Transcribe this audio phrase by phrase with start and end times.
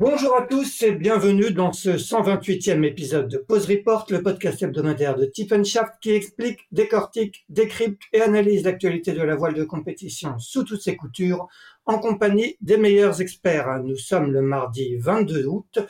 [0.00, 5.16] Bonjour à tous et bienvenue dans ce 128e épisode de Pause Report, le podcast hebdomadaire
[5.16, 10.38] de Tip Shaft qui explique, décortique, décrypte et analyse l'actualité de la voile de compétition
[10.38, 11.48] sous toutes ses coutures
[11.84, 13.82] en compagnie des meilleurs experts.
[13.82, 15.80] Nous sommes le mardi 22 août.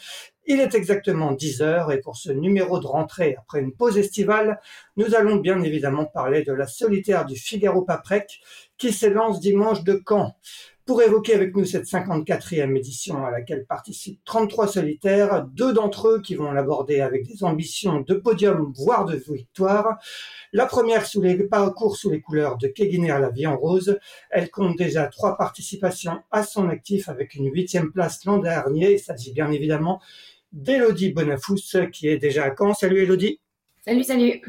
[0.47, 4.59] Il est exactement 10 heures et pour ce numéro de rentrée après une pause estivale,
[4.97, 8.41] nous allons bien évidemment parler de la solitaire du Figaro Paprec
[8.79, 10.35] qui s'élance dimanche de Caen
[10.89, 16.23] pour évoquer avec nous cette 54e édition à laquelle participent 33 solitaires, deux d'entre eux
[16.23, 19.99] qui vont l'aborder avec des ambitions de podium, voire de victoire.
[20.55, 23.99] La première sous les parcours sous les couleurs de Keguiner la vie en rose.
[24.31, 28.95] Elle compte déjà trois participations à son actif avec une huitième place l'an dernier.
[28.95, 30.01] Il s'agit bien évidemment
[30.53, 32.73] d'Elodie Bonafous qui est déjà à Caen.
[32.73, 33.41] Salut Elodie.
[33.85, 34.41] Salut, salut.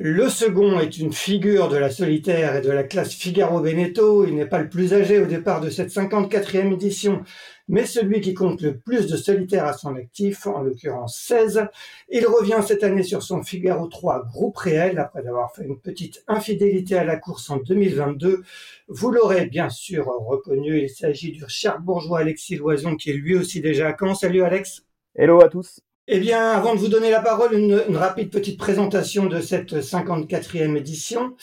[0.00, 4.24] Le second est une figure de la solitaire et de la classe Figaro Veneto.
[4.24, 7.24] Il n'est pas le plus âgé au départ de cette 54e édition,
[7.66, 11.66] mais celui qui compte le plus de solitaires à son actif, en l'occurrence 16.
[12.10, 16.22] Il revient cette année sur son Figaro 3 groupe réel après avoir fait une petite
[16.28, 18.44] infidélité à la course en 2022.
[18.86, 23.34] Vous l'aurez bien sûr reconnu, il s'agit du cher bourgeois Alexis Loison qui est lui
[23.34, 24.14] aussi déjà à Caen.
[24.14, 24.84] Salut Alex.
[25.16, 25.80] Hello à tous.
[26.10, 30.74] Eh bien, avant de vous donner la parole, une, rapide petite présentation de cette 54e
[30.74, 31.36] édition,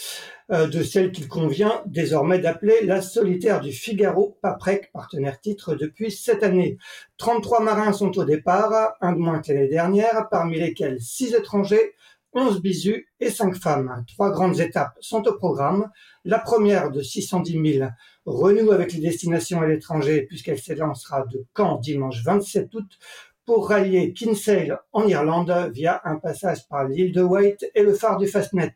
[0.52, 6.10] euh, de celle qu'il convient désormais d'appeler la solitaire du Figaro Paprec, partenaire titre depuis
[6.10, 6.80] cette année.
[7.20, 11.94] 33 marins sont au départ, un de moins que l'année dernière, parmi lesquels 6 étrangers,
[12.34, 14.04] 11 bisus et 5 femmes.
[14.08, 15.90] Trois grandes étapes sont au programme.
[16.26, 17.90] La première de 610 000
[18.26, 23.00] renoue avec les destinations à l'étranger puisqu'elle s'élancera de Caen dimanche 27 août
[23.46, 28.18] pour rallier Kinsale en Irlande via un passage par l'île de White et le phare
[28.18, 28.74] du Fastnet.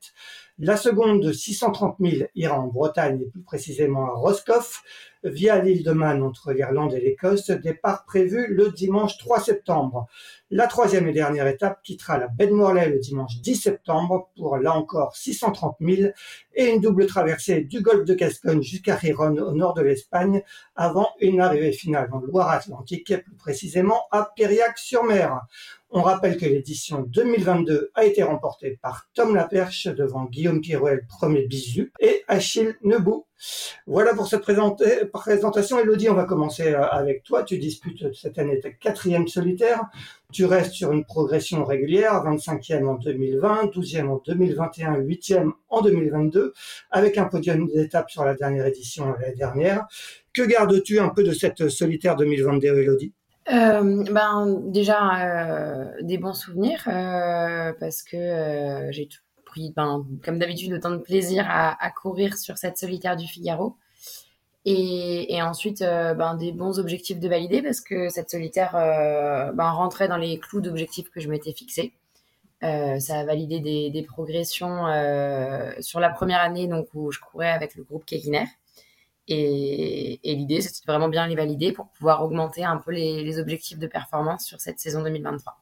[0.59, 4.83] La seconde de 630 000 ira en Bretagne et plus précisément à Roscoff
[5.23, 10.07] via l'île de Man entre l'Irlande et l'Écosse, départ prévu le dimanche 3 septembre.
[10.51, 14.57] La troisième et dernière étape quittera la baie de Morlaix le dimanche 10 septembre pour
[14.57, 16.11] là encore 630 000
[16.55, 20.41] et une double traversée du golfe de Gascogne jusqu'à Riron au nord de l'Espagne
[20.75, 25.41] avant une arrivée finale en Loire-Atlantique, plus précisément à Périac-sur-Mer.
[25.91, 31.47] On rappelle que l'édition 2022 a été remportée par Tom Laperche devant Guillaume Pirouel, premier
[31.47, 33.25] bisu, et Achille Nebou.
[33.87, 35.79] Voilà pour cette présentation.
[35.79, 37.41] Elodie, on va commencer euh, avec toi.
[37.41, 39.81] Tu disputes cette année ta quatrième solitaire.
[40.31, 46.53] Tu restes sur une progression régulière, 25e en 2020, 12e en 2021, 8e en 2022,
[46.91, 49.87] avec un podium d'étape sur la dernière édition l'année dernière.
[50.33, 53.13] Que gardes-tu un peu de cette solitaire 2022, Elodie?
[53.51, 59.09] Euh, ben déjà euh, des bons souvenirs euh, parce que euh, j'ai
[59.45, 63.75] pris ben, comme d'habitude autant de plaisir à, à, courir sur cette solitaire du Figaro
[64.65, 69.71] et, et ensuite euh, ben, des bons objectifs de valider parce que cette solitaire ben,
[69.71, 71.93] rentrait dans les clous d'objectifs que je m'étais fixé.
[72.61, 74.85] ça a validé des, des progressions
[75.79, 78.45] sur la première année donc où je courais avec le groupe Kekiner
[79.29, 83.87] et, l'idée, c'est vraiment bien les valider pour pouvoir augmenter un peu les, objectifs de
[83.87, 85.57] performance sur cette saison 2023.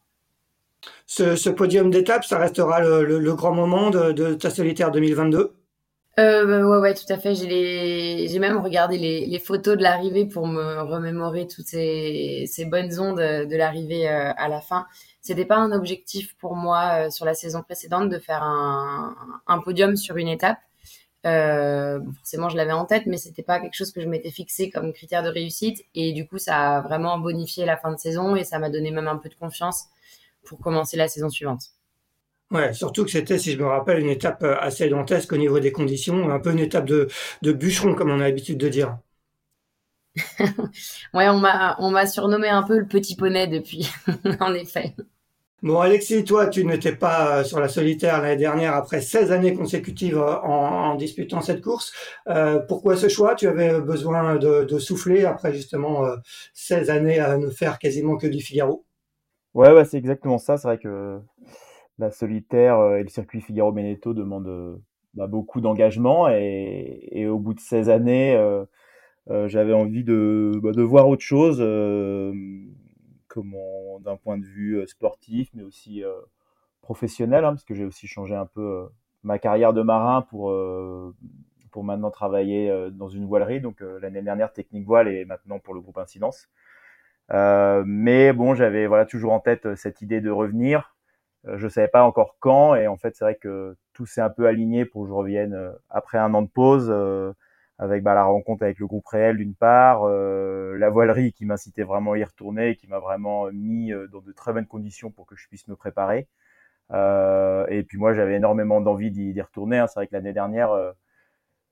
[1.06, 5.54] Ce, podium d'étape, ça restera le, grand moment de, ta solitaire 2022
[6.20, 7.36] euh, ouais, ouais, tout à fait.
[7.36, 13.56] J'ai même regardé les, photos de l'arrivée pour me remémorer toutes ces, bonnes ondes de
[13.56, 14.88] l'arrivée euh, à la fin.
[15.22, 19.98] C'était pas un objectif pour moi euh, sur la saison précédente de faire un, podium
[19.98, 20.58] sur une étape.
[21.26, 24.70] Euh, forcément, je l'avais en tête, mais c'était pas quelque chose que je m'étais fixé
[24.70, 25.84] comme critère de réussite.
[25.96, 28.92] Et du coup, ça a vraiment bonifié la fin de saison et ça m'a donné
[28.92, 29.86] même un peu de confiance
[30.46, 31.72] pour commencer la saison suivante.
[32.52, 35.60] Ouais, surtout que c'était, si je me rappelle, une étape euh, assez dantesque au niveau
[35.60, 37.10] des conditions, un peu une étape de,
[37.42, 38.98] bûcheron, comme on a l'habitude de dire.
[41.14, 41.40] ouais, on
[41.92, 43.92] m'a surnommé un peu le petit poney depuis,
[44.40, 44.96] en effet.
[45.64, 49.54] Bon, Alexis, toi, tu n'étais pas euh, sur la solitaire l'année dernière après 16 années
[49.54, 51.94] consécutives euh, en, disputant cette course.
[52.68, 53.36] pourquoi ce choix?
[53.36, 56.06] Tu avais besoin de, souffler après justement
[56.54, 58.86] 16 années à ne faire quasiment que du Figaro?
[59.54, 60.58] Ouais, ouais c'est exactement ça.
[60.58, 61.20] C'est vrai que
[62.00, 64.76] la solitaire euh, et le circuit Figaro Beneteau demandent euh,
[65.14, 71.10] bah, beaucoup d'engagement et, au bout de 16 années, euh, j'avais envie bah, de voir
[71.10, 71.58] autre chose,
[74.02, 76.04] d'un point de vue sportif, mais aussi
[76.82, 78.88] professionnel, hein, parce que j'ai aussi changé un peu
[79.24, 80.54] ma carrière de marin pour
[81.72, 83.62] pour maintenant travailler dans une voilerie.
[83.62, 86.50] Donc l'année dernière technique voile et maintenant pour le groupe Incidence.
[87.30, 90.98] mais bon, j'avais voilà toujours en tête cette idée de revenir.
[91.48, 94.30] Euh, je savais pas encore quand et en fait c'est vrai que tout s'est un
[94.30, 97.34] peu aligné pour que je revienne euh, après un an de pause euh,
[97.80, 102.14] avec bah, la rencontre avec le groupe réel d'une part, la voilerie qui m'incitait vraiment
[102.14, 105.36] à y retourner et qui m'a vraiment mis dans de très bonnes conditions pour que
[105.36, 106.28] je puisse me préparer.
[106.92, 109.78] et puis moi j'avais énormément d'envie d'y retourner.
[109.78, 109.88] Hein.
[109.88, 110.72] C'est vrai que l'année dernière,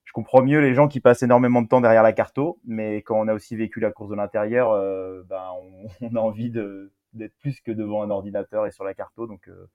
[0.03, 3.19] je comprends mieux les gens qui passent énormément de temps derrière la carto, mais quand
[3.19, 4.71] on a aussi vécu la course de l'intérieur,
[5.27, 5.43] ben,
[6.01, 6.51] on, a envie
[7.15, 9.27] d'être plus que devant un ordinateur et sur la carto.
[9.27, 9.67] Donc, euh,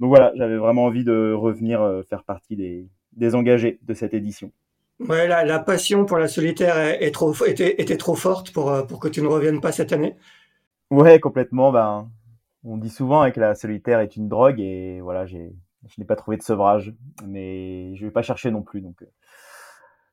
[0.00, 4.14] donc voilà, j'avais vraiment envie de revenir euh, faire partie des, des engagés de cette
[4.14, 4.52] édition.
[5.00, 9.28] Ouais, la, passion pour la solitaire était, trop forte pour, euh, pour que tu ne
[9.28, 10.16] reviennes pas cette année
[10.90, 11.70] Ouais, complètement.
[11.70, 12.10] Ben,
[12.64, 16.36] on dit souvent que la solitaire est une drogue et voilà, je n'ai pas trouvé
[16.36, 16.94] de sevrage,
[17.26, 18.80] mais je vais pas chercher non plus.
[18.80, 19.04] Donc,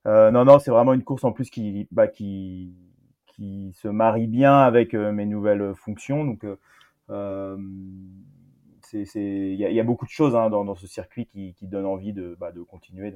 [0.05, 4.93] euh, non, non, c'est vraiment une course en plus qui, bah, se marie bien avec
[4.93, 6.23] euh, mes nouvelles fonctions.
[6.25, 6.57] Donc, euh,
[7.09, 7.57] euh,
[8.93, 12.53] il y, a beaucoup de choses hein, dans, ce circuit qui, donnent envie de, bah,
[12.69, 13.13] continuer.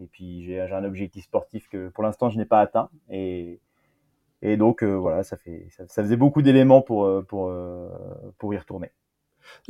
[0.00, 2.88] Et puis j'ai un objectif sportif que pour l'instant je n'ai pas atteint.
[3.10, 3.60] Et,
[4.42, 7.52] et donc voilà, ça, fait, ça, ça faisait beaucoup d'éléments pour, pour,
[8.38, 8.90] pour y retourner.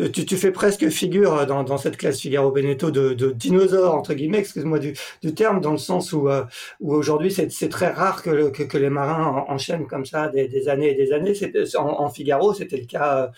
[0.00, 4.38] Euh, tu, fais presque figure euh, dans, cette classe Figaro Beneteau de, dinosaure entre guillemets,
[4.38, 4.94] excuse-moi du,
[5.34, 6.44] terme, dans le sens où, euh,
[6.84, 11.32] aujourd'hui c'est très rare que, les marins enchaînent comme ça des, années et des années.
[11.76, 13.31] En, Figaro, c'était le cas,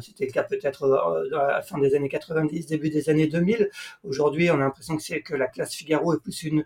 [0.00, 0.90] c'était le cas peut-être
[1.32, 3.70] à la fin des années 90, début des années 2000.
[4.04, 6.64] Aujourd'hui, on a l'impression que la classe Figaro est plus une,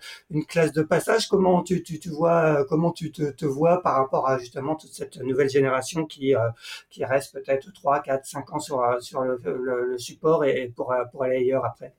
[0.49, 1.29] classe de passage.
[1.29, 5.51] Comment tu, vois, comment tu te, te, vois par rapport à justement toute cette nouvelle
[5.51, 6.35] génération qui,
[6.91, 11.37] qui reste peut-être 3, 4, 5 ans sur sur le, support et pour, pour aller
[11.37, 11.93] ailleurs après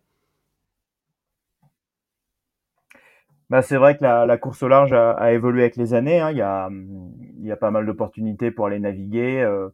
[3.49, 6.19] bah, c'est vrai que la, course au large a, évolué avec les années.
[6.19, 6.31] Hein.
[6.31, 9.69] Il, y a, il y a pas mal d'opportunités pour aller naviguer euh,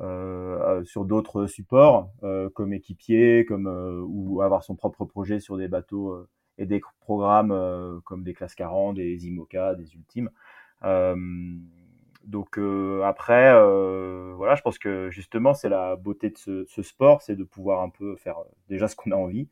[0.00, 3.66] euh, sur d'autres supports, euh, comme équipier, comme
[4.06, 6.24] ou avoir son propre projet sur des bateaux
[6.58, 10.30] et des programmes comme des classes 40, des IMOCA, des Ultimes.
[12.24, 17.22] Donc euh, après, euh, voilà, je pense que justement c'est la beauté de ce, sport,
[17.22, 19.48] c'est de pouvoir un peu faire euh, déjà ce qu'on a envie.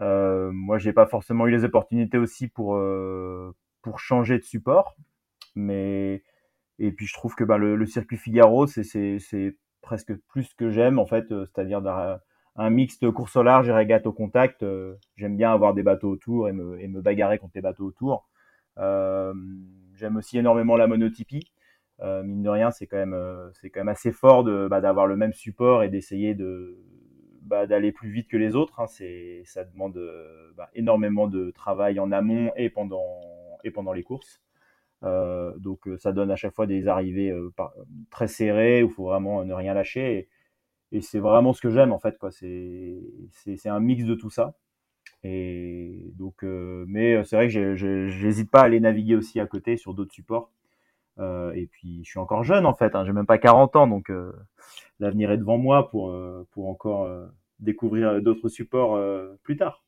[0.00, 2.80] Euh, moi, j'ai pas forcément eu les opportunités aussi pour
[3.82, 4.96] pour changer de support,
[5.56, 6.22] mais
[6.78, 10.98] et puis je trouve que ben, le, circuit Figaro, c'est presque plus ce que j'aime
[10.98, 11.82] en fait, c'est-à-dire
[12.56, 14.64] un mixte course au large et régate au contact.
[15.16, 18.28] j'aime bien avoir des bateaux autour et me bagarrer contre les bateaux autour.
[18.76, 21.44] j'aime aussi énormément la monotypie.
[22.00, 24.80] Euh, mine de rien, c'est quand même euh, c'est quand même assez fort de bah,
[24.80, 26.76] d'avoir le même support et d'essayer de
[27.42, 28.80] bah, d'aller plus vite que les autres.
[28.80, 28.86] Hein.
[28.88, 33.04] C'est ça demande euh, bah, énormément de travail en amont et pendant
[33.64, 34.40] et pendant les courses.
[35.58, 37.30] Donc ça donne à chaque fois des arrivées
[38.10, 40.28] très serrées où il faut vraiment ne rien lâcher
[40.92, 43.02] et, c'est vraiment ce que j'aime en fait quoi c'est
[43.56, 44.54] c'est un mix de tout ça
[45.24, 47.74] et donc mais c'est vrai que
[48.08, 50.53] j'hésite pas à aller naviguer aussi à côté sur d'autres supports
[51.18, 53.86] euh, et puis je suis encore jeune en fait, hein, j'ai même pas 40 ans,
[53.86, 54.32] donc euh,
[55.00, 57.08] l'avenir est devant moi pour, euh, pour encore
[57.60, 58.98] découvrir d'autres supports
[59.42, 59.84] plus tard.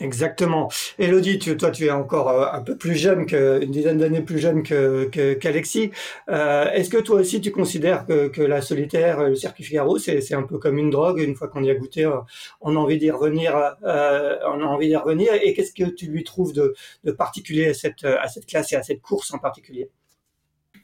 [0.00, 0.70] Exactement.
[0.98, 4.22] Elodie, tu, toi, tu es encore euh, un peu plus jeune que, une dizaine d'années
[4.22, 5.90] plus jeune que, qu'Alexis.
[6.28, 10.34] Euh, est-ce que toi aussi, tu considères que, que la solitaire, le circuit Figaro, c'est,
[10.34, 11.20] un peu comme une drogue.
[11.20, 12.16] Une fois qu'on y a goûté, euh,
[12.60, 13.54] on a envie d'y revenir.
[13.84, 15.32] Euh, on a envie d'y revenir?
[15.34, 18.76] Et qu'est-ce que tu lui trouves de, de particulier à cette, à cette classe et
[18.76, 19.90] à cette course en particulier?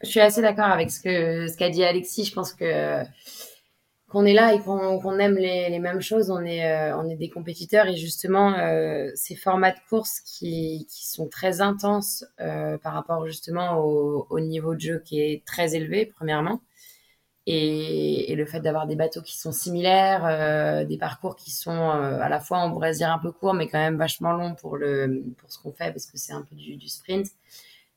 [0.03, 2.25] Je suis assez d'accord avec ce que ce qu'a dit Alexis.
[2.25, 3.03] Je pense que
[4.09, 7.17] qu'on est là et qu'on aime les, les, mêmes choses, on est, euh, on est
[7.17, 12.79] des compétiteurs et justement euh, ces formats de course qui, qui sont très intenses euh,
[12.79, 16.63] par rapport justement au, au, niveau de jeu qui est très élevé premièrement
[17.47, 21.71] et, et le fait d'avoir des bateaux qui sont similaires, euh, des parcours qui sont
[21.71, 24.33] euh, à la fois on pourrait se dire un peu courts mais quand même vachement
[24.33, 27.27] longs pour le pour ce qu'on fait parce que c'est un peu du, du sprint.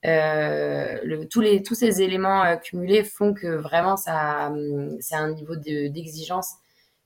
[0.05, 5.15] Euh, le, tous, les, tous ces éléments euh, cumulés font que vraiment ça, hum, c'est
[5.15, 6.55] un niveau d'exigence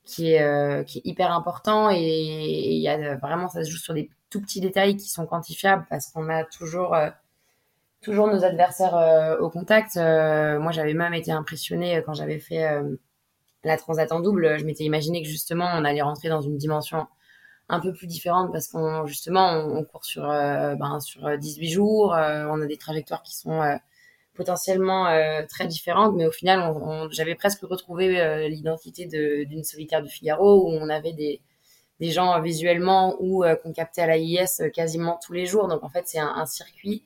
[0.05, 3.77] qui, est, euh, qui est hyper important et il y a vraiment, ça se joue
[3.77, 6.95] sur des tout petits détails qui sont quantifiables parce qu'on a toujours,
[8.01, 9.95] toujours nos adversaires au contact.
[9.95, 12.65] moi, j'avais même été impressionnée quand j'avais fait
[13.63, 14.59] la transat en double.
[14.59, 17.07] Je m'étais imaginé que justement, on allait rentrer dans une dimension
[17.69, 22.13] un peu plus différente parce qu'on justement on, court sur euh, ben, sur 18 jours,
[22.13, 23.75] euh, on a des trajectoires qui sont euh,
[24.35, 25.05] potentiellement
[25.47, 30.73] très différentes, mais au final on, j'avais presque retrouvé l'identité d'une solitaire du Figaro où
[30.73, 31.41] on avait des
[32.01, 35.69] des gens visuellement ou qu'on captait à la IS quasiment tous les jours.
[35.69, 37.05] Donc en fait c'est un, un, circuit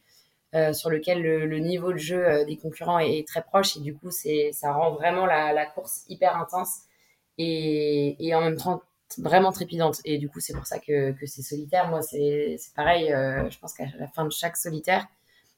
[0.74, 3.96] sur lequel le, le, niveau de jeu des concurrents est, est, très proche et du
[3.96, 6.80] coup c'est ça rend vraiment la, la course hyper intense
[7.38, 8.82] et, et en même temps
[9.18, 10.00] vraiment trépidante.
[10.06, 11.88] Et du coup, c'est pour ça que, que c'est solitaire.
[11.90, 13.12] Moi, c'est pareil.
[13.12, 15.08] Euh, je pense qu'à la fin de chaque solitaire,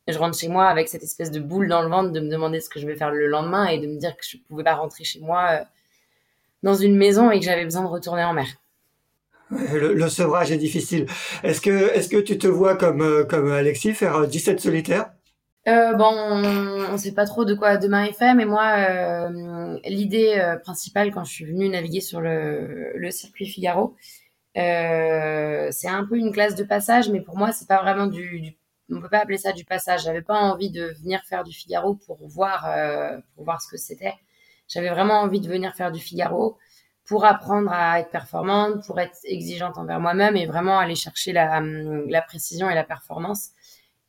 [0.08, 2.60] je rentre chez moi avec cette espèce de boule dans le ventre de me demander
[2.60, 4.76] ce que je vais faire le lendemain et de me dire que je pouvais pas
[4.76, 5.64] rentrer chez moi euh,
[6.64, 8.48] dans une maison et que j'avais besoin de retourner en mer.
[9.50, 11.08] Le, le sevrage est difficile.
[11.44, 15.12] Est-ce que, est-ce que tu te vois comme, euh, comme Alexis faire 17 solitaires?
[15.68, 19.80] Euh, bon, on ne sait pas trop de quoi demain est fait, mais moi, euh,
[19.86, 23.96] l'idée euh, principale quand je suis venue naviguer sur le, le circuit Figaro,
[24.58, 28.42] euh, c'est un peu une classe de passage, mais pour moi, c'est pas vraiment du,
[28.42, 28.58] du,
[28.92, 30.04] on peut pas appeler ça du passage.
[30.04, 33.78] J'avais pas envie de venir faire du Figaro pour voir, euh, pour voir ce que
[33.78, 34.16] c'était.
[34.68, 36.58] J'avais vraiment envie de venir faire du Figaro
[37.06, 41.62] pour apprendre à être performante, pour être exigeante envers moi-même et vraiment aller chercher la,
[41.62, 43.50] la précision et la performance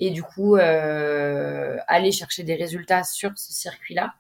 [0.03, 4.15] et du coup euh, aller chercher des résultats sur ce circuit-là.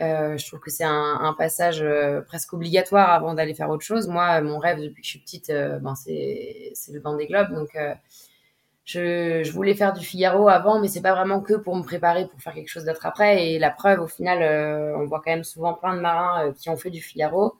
[0.00, 4.08] Euh, je trouve que c'est un, passage euh, presque obligatoire avant d'aller faire autre chose.
[4.08, 7.52] Moi, mon rêve depuis que je suis petite, ben c'est le banc des globes.
[7.52, 7.76] Donc,
[8.84, 12.26] je, je, voulais faire du Figaro avant, mais c'est pas vraiment que pour me préparer
[12.26, 13.46] pour faire quelque chose d'autre après.
[13.46, 16.76] Et la preuve, au final, on voit quand même souvent plein de marins qui ont
[16.76, 17.54] fait du Figaro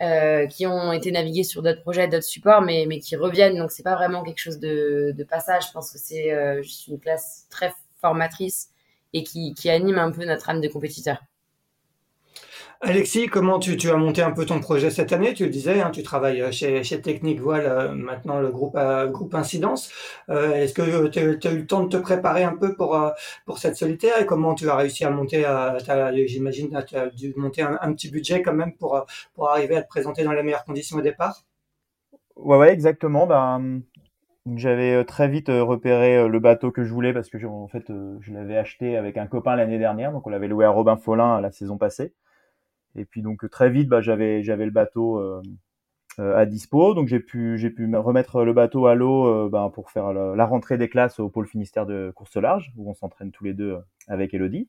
[0.00, 3.56] euh, qui ont été navigués sur d'autres projets, d'autres supports, mais, mais qui reviennent.
[3.56, 5.66] Donc, c'est pas vraiment quelque chose de, de passage.
[5.68, 8.68] Je pense que c'est euh, juste une classe très formatrice
[9.12, 11.18] et qui, qui anime un peu notre âme de compétiteur.
[12.80, 15.34] Alexis, comment tu, as monté un peu ton projet cette année?
[15.34, 19.12] Tu le disais, hein, tu travailles euh, chez, Technique Voile, euh, maintenant le groupe, euh,
[19.32, 19.90] Incidence.
[20.28, 22.96] Est-ce que tu as, eu le temps de te préparer un peu pour,
[23.46, 24.20] pour cette solitaire?
[24.20, 25.44] Et comment tu as réussi à monter
[26.26, 29.04] J'imagine tu as dû monter un, un, petit budget quand même pour,
[29.34, 31.42] pour arriver à te présenter dans les meilleures conditions au départ?
[32.36, 33.26] Ouais, ouais, exactement.
[33.26, 33.82] Ben,
[34.54, 37.86] j'avais très vite repéré le bateau que je voulais parce que en fait,
[38.20, 41.40] je l'avais acheté avec un copain l'année dernière, donc on l'avait loué à Robin Follin
[41.40, 42.14] la saison passée.
[42.96, 45.42] Et puis donc très vite, bah, j'avais j'avais le bateau euh,
[46.18, 49.90] euh, à dispo, donc j'ai pu j'ai pu remettre le bateau à l'eau bah, pour
[49.90, 53.44] faire la, rentrée des classes au pôle Finistère de course large où on s'entraîne tous
[53.44, 53.78] les deux
[54.08, 54.68] avec Elodie.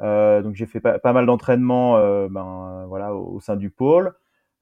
[0.00, 1.94] Donc j'ai fait pas, mal d'entraînements
[2.28, 4.14] ben, voilà au, au, sein du pôle.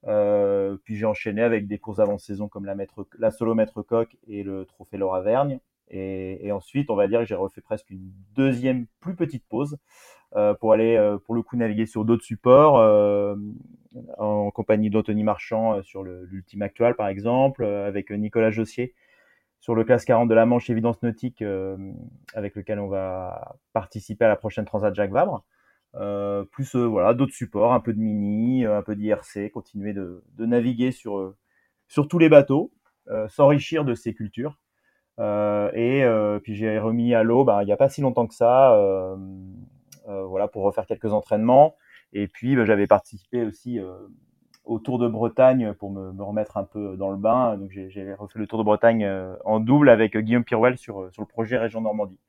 [0.07, 3.81] Euh, puis j'ai enchaîné avec des courses avant saison comme la, maître, la solo maître
[3.81, 5.59] coq et le trophée Laura Vergne.
[5.89, 9.77] Et, et, ensuite, on va dire que j'ai refait presque une deuxième plus petite pause
[10.59, 13.35] pour aller, euh, pour le coup, naviguer sur d'autres supports, euh,
[14.17, 18.95] en compagnie d'Anthony Marchand sur l'Ultime Actual, par exemple, avec Nicolas Jossier
[19.59, 21.43] sur le classe 40 de la Manche Évidence Nautique,
[22.33, 25.45] avec lequel on va participer à la prochaine Transat Jacques Vabre.
[25.95, 30.23] Euh, plus euh, voilà d'autres supports, un peu de mini, un peu d'IRC, continuer de,
[30.37, 31.35] de, naviguer sur
[31.87, 32.71] sur tous les bateaux,
[33.09, 34.57] euh, s'enrichir de ces cultures.
[35.19, 36.03] et
[36.43, 39.15] puis j'ai remis à l'eau, bah, il n'y a pas si longtemps que ça, euh,
[40.07, 41.75] voilà, pour refaire quelques entraînements.
[42.13, 43.93] Et puis, bah, j'avais participé aussi euh,
[44.63, 47.57] au Tour de Bretagne pour me, me, remettre un peu dans le bain.
[47.57, 51.21] Donc, j'ai refait le Tour de Bretagne euh, en double avec Guillaume Pirouel sur, sur
[51.21, 52.19] le projet Région Normandie.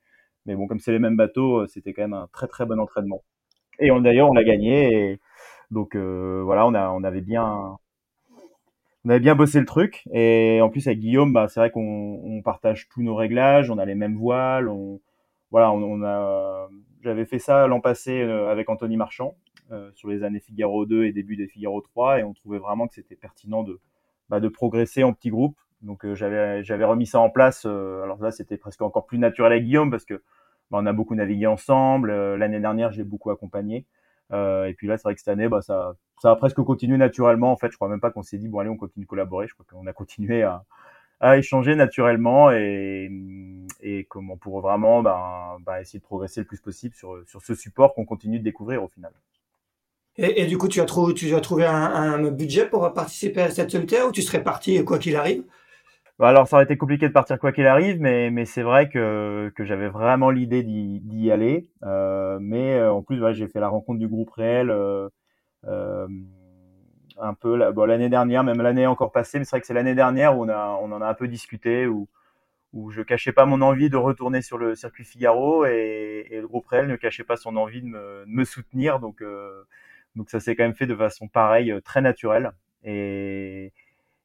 [0.45, 3.23] Mais bon, comme c'est les mêmes bateaux, c'était quand même un très très bon entraînement.
[3.79, 5.19] Et d'ailleurs, on l'a gagné.
[5.71, 7.77] Donc euh, voilà, on, a, avait bien,
[9.03, 10.03] on avait bien bossé le truc.
[10.13, 13.77] Et en plus avec Guillaume, bah, c'est vrai qu'on on partage tous nos réglages, on
[13.79, 14.69] a les mêmes voiles,
[15.51, 16.67] voilà, on, a.
[17.05, 19.35] J'avais fait ça l'an passé euh, avec Anthony Marchand
[19.71, 22.87] euh, sur les années Figaro 2 et début des Figaro 3, et on trouvait vraiment
[22.87, 23.79] que c'était pertinent de
[24.27, 25.59] bah, de progresser en petits groupes.
[25.83, 27.65] Donc euh, j'avais j'avais remis ça en place.
[27.65, 30.15] alors là, c'était presque encore plus naturel avec Guillaume parce que
[30.71, 32.11] bah, on a beaucoup navigué ensemble.
[32.37, 33.85] L'année dernière, je l'ai beaucoup accompagné.
[34.33, 35.93] Et puis là, c'est vrai que cette année, bah, ça,
[36.23, 37.51] ça a presque continué naturellement.
[37.51, 39.45] En fait, je crois même pas qu'on s'est dit bon allez, on continue de collaborer.
[39.45, 40.65] Je crois qu'on a continué à,
[41.19, 43.09] à échanger naturellement et,
[43.81, 47.55] et comment pour vraiment ben, ben, essayer de progresser le plus possible sur, sur ce
[47.55, 49.11] support qu'on continue de découvrir au final.
[50.17, 53.41] Et, et du coup, tu as, trouvé, tu as trouvé un, un, budget pour participer
[53.41, 55.43] à cette solitaire ou tu serais parti quoi qu'il arrive?
[56.17, 58.87] Bah, alors ça aurait été compliqué de partir quoi qu'il arrive, mais, mais c'est vrai
[58.87, 61.69] que, que j'avais vraiment l'idée d'y aller.
[61.83, 65.09] Euh, mais euh, en plus, j'ai fait la rencontre du groupe réel euh,
[65.65, 66.07] euh
[67.19, 67.55] un peu
[67.85, 70.49] l'année dernière, même l'année encore passée, mais c'est vrai que c'est l'année dernière où on,
[70.49, 72.07] a, on en a un peu discuté, où,
[72.73, 76.67] où je cachais pas mon envie de retourner sur le circuit Figaro et, le groupe
[76.67, 78.99] réel ne cachait pas son envie de me, de me soutenir.
[78.99, 79.23] Donc,
[80.15, 82.51] donc ça s'est quand même fait de façon pareille, très naturelle.
[82.83, 83.73] Et,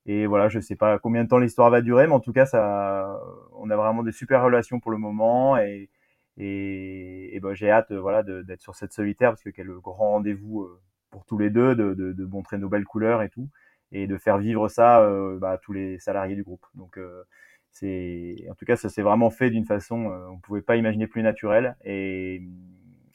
[0.06, 2.46] et voilà, je sais pas combien de temps l'histoire va durer, mais en tout cas,
[2.46, 3.20] ça,
[3.54, 5.90] on a vraiment des super relations pour le moment et,
[6.38, 10.62] et, et ben, j'ai hâte, voilà, d'être sur cette solitaire parce que quel grand rendez-vous
[10.62, 10.80] euh,
[11.10, 13.48] pour tous les deux, de, de, de, montrer nos belles couleurs et tout,
[13.92, 16.64] et de faire vivre ça euh, bah, à tous les salariés du groupe.
[16.74, 17.24] Donc euh,
[17.72, 21.22] c'est, en tout cas, ça s'est vraiment fait d'une façon, on pouvait pas imaginer plus
[21.22, 22.36] naturelle et,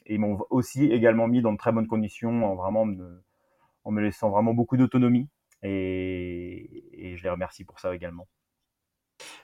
[0.06, 2.86] et ils m'ont aussi également mis dans de très bonnes conditions, en vraiment
[3.84, 5.28] en me laissant vraiment beaucoup d'autonomie
[5.62, 8.26] et, je les remercie pour ça également.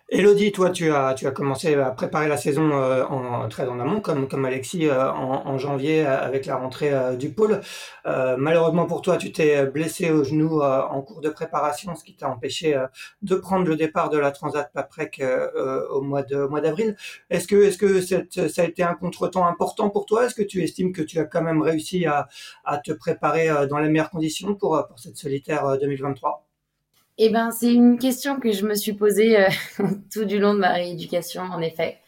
[0.09, 3.81] Elodie, toi, tu as, tu as commencé à préparer la saison euh, en, très en
[3.81, 7.63] amont, comme, comme Alexis euh, en, janvier euh, avec la rentrée du pôle.
[8.05, 12.29] malheureusement pour toi, tu t'es blessé au genou en cours de préparation, ce qui t'a
[12.29, 12.79] empêché
[13.23, 15.23] de prendre le départ de la Transat Paprec
[15.91, 16.97] au mois de mois d'avril.
[17.31, 18.01] Est-ce que, est-ce que
[18.49, 20.27] ça a été un contretemps important pour toi?
[20.27, 22.29] Est-ce que tu estimes que tu as quand même réussi à,
[22.65, 26.42] à te préparer dans les meilleures conditions pour, pour cette solitaire 2023
[27.25, 29.49] eh ben, c'est une question que je me suis posée euh,
[30.13, 31.99] tout du long de ma rééducation, en effet.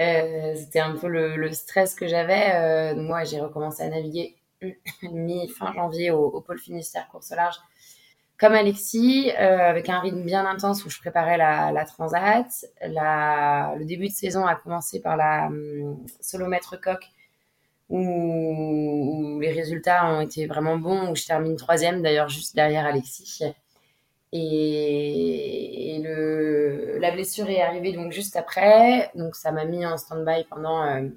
[0.00, 2.52] Euh, c'était un peu le, stress que j'avais.
[2.54, 4.34] Euh, moi, j'ai recommencé à naviguer
[5.02, 7.54] mi-fin janvier au, pôle Finistère course large,
[8.40, 12.48] comme Alexis, avec un rythme bien intense où je préparais la, transat.
[12.82, 17.06] le début de saison a commencé par la um, solomètre coq,
[17.88, 22.84] où, où, les résultats ont été vraiment bons, où je termine troisième, d'ailleurs juste derrière
[22.84, 23.44] Alexis.
[24.36, 29.10] Et, le, la blessure est arrivée donc juste après.
[29.14, 31.08] Donc ça m'a mis en stand-by pendant euh,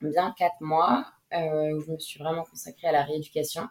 [0.00, 3.68] bien quatre mois euh, où je me suis vraiment consacrée à la rééducation.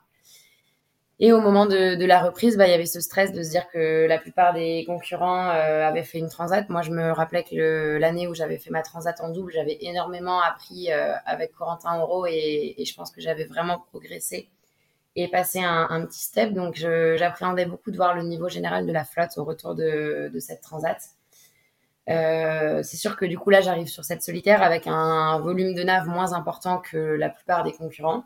[1.24, 3.70] Et au moment de, la reprise, bah, il y avait ce stress de se dire
[3.70, 6.68] que la plupart des concurrents euh, avaient fait une transat.
[6.70, 10.42] Moi, je me rappelais que l'année où j'avais fait ma transat en double, j'avais énormément
[10.42, 14.50] appris avec Corentin Auro et, et, je pense que j'avais vraiment progressé
[15.16, 16.54] et passer un, petit step.
[16.54, 20.62] Donc, j'appréhendais beaucoup de voir le niveau général de la flotte au retour de, cette
[20.62, 20.98] transat.
[22.10, 25.84] Euh, c'est sûr que du coup, là, j'arrive sur cette solitaire avec un volume de
[25.84, 28.24] nav moins important que la plupart des concurrents.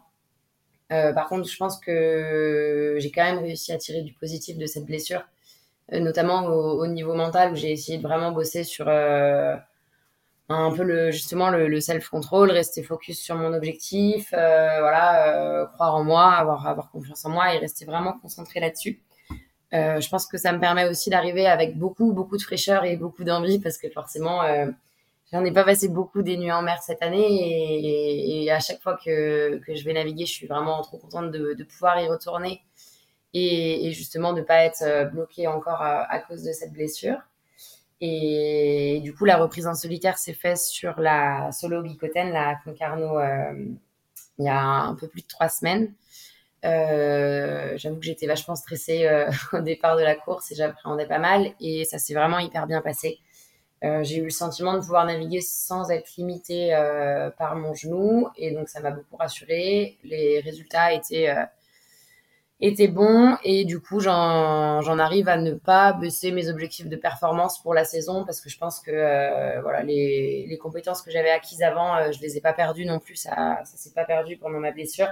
[0.91, 4.67] Euh, par contre, je pense que j'ai quand même réussi à tirer du positif de
[4.67, 5.23] cette blessure,
[5.93, 8.87] euh, notamment au, au, niveau mental où j'ai essayé de vraiment bosser sur
[10.49, 15.65] un peu le justement le, le self-control, rester focus sur mon objectif, euh, voilà, euh,
[15.67, 19.01] croire en moi, avoir avoir confiance en moi et rester vraiment concentré là-dessus.
[19.73, 22.95] Euh, je pense que ça me permet aussi d'arriver avec beaucoup beaucoup de fraîcheur et
[22.97, 24.67] beaucoup d'envie parce que forcément euh,
[25.31, 28.79] j'en ai pas passé beaucoup des nuits en mer cette année et, et, à chaque
[28.81, 32.07] fois que, que je vais naviguer, je suis vraiment trop contente de, de pouvoir y
[32.07, 32.61] retourner
[33.33, 37.17] et, et justement de pas être euh, bloquée encore à, à cause de cette blessure.
[38.01, 43.17] Et du coup, la reprise en solitaire s'est faite sur la solo Bicoten, la Concarneau,
[43.19, 43.53] euh,
[44.37, 45.93] il y a un peu plus de trois semaines.
[46.65, 51.19] Euh, J'avoue que j'étais vachement stressée euh, au départ de la course et j'appréhendais pas
[51.19, 51.53] mal.
[51.61, 53.19] Et ça s'est vraiment hyper bien passé.
[54.01, 56.71] J'ai eu le sentiment de pouvoir naviguer sans être limitée
[57.37, 58.27] par mon genou.
[58.35, 59.99] Et donc, ça m'a beaucoup rassurée.
[60.03, 61.31] Les résultats étaient
[62.61, 67.61] était bon et du coup j'en arrive à ne pas baisser mes objectifs de performance
[67.61, 71.31] pour la saison parce que je pense que euh, voilà les, les, compétences que j'avais
[71.31, 74.37] acquises avant euh, je les ai pas perdues non plus ça ça s'est pas perdu
[74.37, 75.09] pendant ma blessure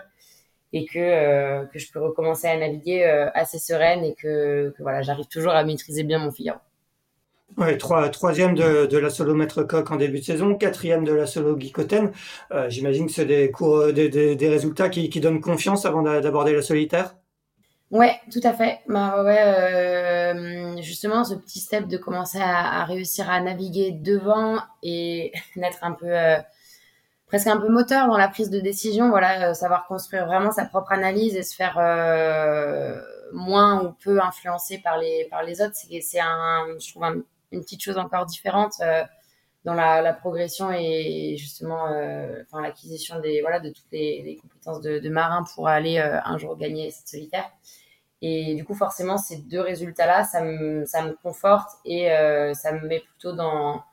[0.74, 4.84] et que euh, que je peux recommencer à naviguer euh, assez sereine et que, que
[4.84, 6.60] voilà j'arrive toujours à maîtriser bien mon Figaro.
[7.58, 11.14] Ouais, trois, troisième de, de la solo maître coq en début de saison, quatrième de
[11.14, 12.12] la solo Guicoten.
[12.52, 16.02] Euh, J'imagine que c'est des, cours, des, des, des résultats qui, qui donnent confiance avant
[16.02, 17.14] d'aborder la solitaire?
[17.94, 18.80] Ouais, tout à fait.
[18.88, 25.32] Bah, ouais, euh, justement, ce petit step de commencer à, réussir à naviguer devant et
[25.56, 26.40] d'être un peu, euh,
[27.28, 29.10] presque un peu moteur dans la prise de décision.
[29.10, 31.76] Voilà, euh, savoir construire vraiment sa propre analyse et se faire
[33.32, 35.76] moins ou peu influencer par les par les autres.
[35.76, 37.04] C'est un, je trouve
[37.52, 38.74] une petite chose encore différente
[39.66, 41.84] dans la, progression et justement,
[42.42, 46.58] enfin l'acquisition des voilà de toutes les, compétences de, de marin pour aller un jour
[46.58, 47.52] gagner cette solitaire.
[48.26, 52.72] Et du coup, forcément, ces deux résultats-là, ça me, ça me conforte et euh, ça
[52.72, 53.84] me met plutôt dans,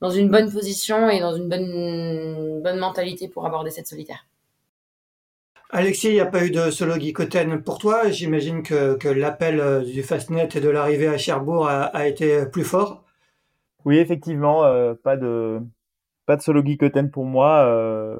[0.00, 4.26] dans une bonne position et dans une bonne, bonne mentalité pour aborder cette solitaire.
[5.68, 8.08] Alexis, il n'y a pas eu de solo Guicoten pour toi.
[8.08, 12.46] J'imagine que, que l'appel euh, du Fastnet et de l'arrivée à Cherbourg a, a, été
[12.46, 13.04] plus fort.
[13.84, 15.60] Oui, effectivement, euh, pas de
[16.24, 17.66] pas de solo Guicoten pour moi.
[17.66, 18.16] Euh,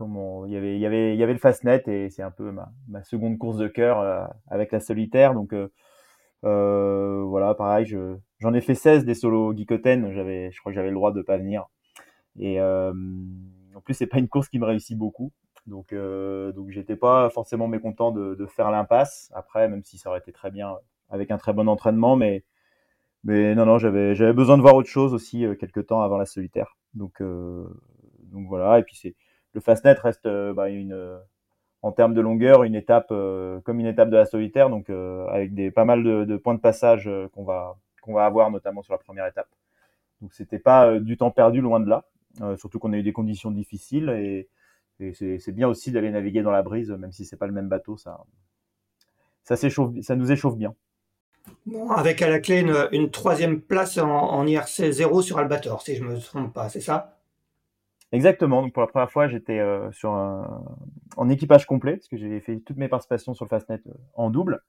[0.00, 2.50] il y avait il y avait il y avait le Fastnet et c'est un peu
[2.52, 5.34] ma, ma seconde course de cœur euh, avec la solitaire.
[5.34, 5.68] Donc euh,
[6.44, 10.76] euh voilà pareil je j'en ai fait 16 des solos Geekoten j'avais je crois que
[10.76, 11.66] j'avais le droit de pas venir.
[12.38, 15.32] Et en plus c'est pas une course qui me réussit beaucoup.
[15.66, 19.30] Donc donc j'étais pas forcément mécontent de, de faire l'impasse.
[19.34, 20.76] Après même si ça aurait été très bien
[21.08, 22.44] avec un très bon entraînement mais
[23.24, 26.26] mais non non j'avais j'avais besoin de voir autre chose aussi quelques temps avant la
[26.26, 26.76] solitaire.
[26.94, 28.78] Donc donc voilà.
[28.78, 29.16] Et puis c'est
[29.56, 31.18] le Fastnet reste euh, bah, une, euh,
[31.80, 35.54] en termes de longueur une étape euh, comme une étape de la solitaire, donc avec
[35.54, 38.98] des pas mal de, points de passage qu'on va qu'on va avoir notamment sur la
[38.98, 39.48] première étape.
[40.20, 42.04] Donc c'était pas du temps perdu loin de là,
[42.56, 44.48] surtout qu'on a eu des conditions difficiles et,
[45.12, 47.96] c'est bien aussi d'aller naviguer dans la brise, même si c'est pas le même bateau,
[47.98, 48.24] ça
[49.44, 50.74] ça nous échauffe bien.
[51.66, 56.02] Bon, avec à la clé une, troisième place en, IRC 0 sur Albator, si je
[56.02, 57.15] me trompe pas, c'est ça?
[58.12, 58.62] Exactement.
[58.62, 60.64] Donc pour la première fois, j'étais euh, sur un,
[61.16, 64.30] en équipage complet parce que j'ai fait toutes mes participations sur le Fastnet euh, en
[64.30, 64.62] double.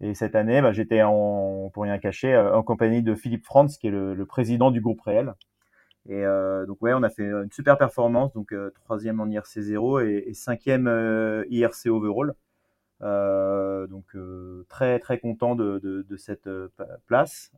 [0.00, 3.78] Et cette année, bah, j'étais en, pour rien cacher, euh, en compagnie de Philippe Franz,
[3.78, 5.34] qui est le, le président du groupe réel.
[6.08, 6.22] Et
[6.68, 10.34] donc ouais, on a fait une super performance, donc troisième en IRC 0 et, et
[10.34, 10.86] cinquième
[11.50, 12.34] IRC overall.
[13.00, 14.16] donc
[14.68, 16.48] très très content de, de, de cette
[17.08, 17.50] place.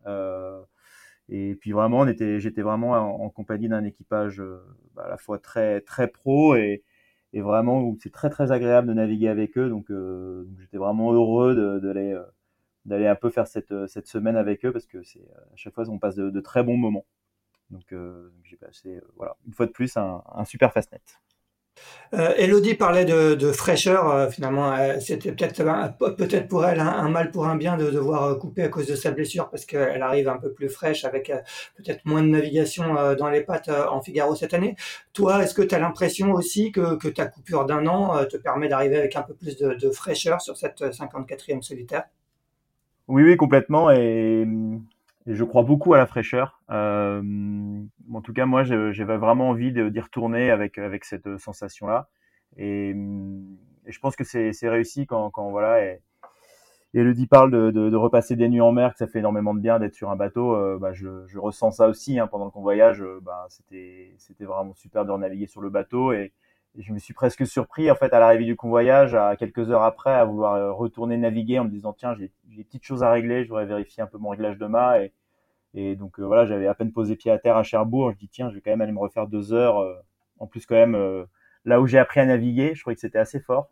[1.28, 4.60] Et puis vraiment, j'étais vraiment en, compagnie d'un équipage euh,
[4.94, 6.82] bah, à la fois très très pro et,
[7.34, 9.68] vraiment où c'est très très agréable de naviguer avec eux.
[9.68, 12.22] Donc, euh, j'étais vraiment heureux d'aller euh,
[12.86, 15.20] d'aller un peu faire cette, cette semaine avec eux parce que c'est
[15.52, 17.06] à chaque fois on passe de, de très bons moments.
[17.70, 17.94] Donc,
[18.44, 21.02] j'ai passé voilà une fois de plus un, un super fastnet.
[22.14, 24.10] Euh, Elodie parlait de, fraîcheur.
[24.10, 28.62] Euh, finalement, euh, c'était peut-être pour elle un, mal pour un bien de devoir couper
[28.62, 31.32] à cause de sa blessure parce qu'elle arrive un peu plus fraîche avec
[31.76, 34.76] peut-être moins de navigation dans les pattes en Figaro cette année.
[35.12, 38.98] Toi, est-ce que tu as l'impression aussi que, ta coupure d'un an te permet d'arriver
[38.98, 42.04] avec un peu plus de, fraîcheur sur cette 54e solitaire?
[43.08, 43.90] Oui, oui, complètement.
[43.90, 44.46] Et
[45.34, 46.62] je crois beaucoup à la fraîcheur.
[46.70, 47.22] Euh,
[48.12, 52.08] en tout cas, moi, j'avais vraiment envie d'y retourner avec avec cette sensation-là.
[52.56, 52.94] Et,
[53.86, 55.84] je pense que c'est réussi quand, quand voilà.
[55.84, 56.02] Et,
[56.94, 59.54] et Elodie parle de, de, de, repasser des nuits en mer, que ça fait énormément
[59.54, 60.54] de bien d'être sur un bateau.
[60.54, 63.02] Euh, bah, je, je, ressens ça aussi hein, pendant qu'on voyage.
[63.02, 66.32] Euh, bah, c'était vraiment super de naviguer sur le bateau et,
[66.76, 70.12] je me suis presque surpris en fait à l'arrivée du convoyage, à quelques heures après,
[70.12, 73.42] à vouloir euh, retourner naviguer en me disant tiens j'ai des petites choses à régler,
[73.42, 75.12] je voudrais vérifier un peu mon réglage de mât et,
[75.74, 78.12] et donc euh, voilà, j'avais à peine posé pied à terre à Cherbourg.
[78.12, 79.78] Je dis tiens, je vais quand même aller me refaire deux heures.
[79.78, 79.94] Euh,
[80.38, 81.24] en plus quand même euh,
[81.64, 83.70] là où j'ai appris à naviguer, je trouvais que c'était assez fort.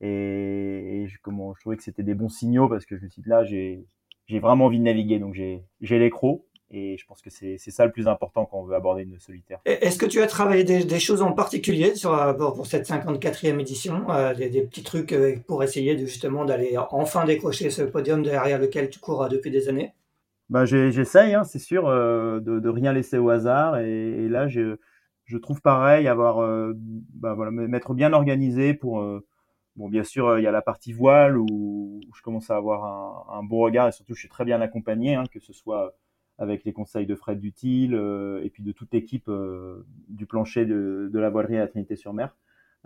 [0.00, 1.16] Et, je,
[1.60, 3.86] trouvais que c'était des bons signaux parce que je me suis dit là, j'ai
[4.28, 6.42] vraiment envie de naviguer, donc j'ai les crocs.
[6.70, 9.58] Et je pense que c'est ça le plus important quand on veut aborder une solitaire.
[9.64, 11.94] Est-ce que tu as travaillé des, choses en particulier
[12.36, 14.04] pour cette 54e édition,
[14.36, 18.90] des, des, petits trucs pour essayer de, justement d'aller enfin décrocher ce podium derrière lequel
[18.90, 19.94] tu cours depuis des années?
[20.50, 23.78] Bah, j'essaye, hein, c'est sûr, euh, de, de, rien laisser au hasard.
[23.78, 24.76] Et, et là, je,
[25.24, 26.72] je trouve pareil, avoir, euh,
[27.14, 29.00] bah, voilà, m'être bien organisé pour.
[29.00, 29.26] Euh,
[29.76, 32.84] bon, bien sûr, il y a la partie voile où, je commence à avoir
[33.30, 35.94] un, un, bon regard et surtout, je suis très bien accompagné, hein, que ce soit
[36.38, 39.30] avec les conseils de Fred Dutil et puis de toute l'équipe
[40.08, 42.36] du plancher de, de, la voilerie à Trinité-sur-Mer.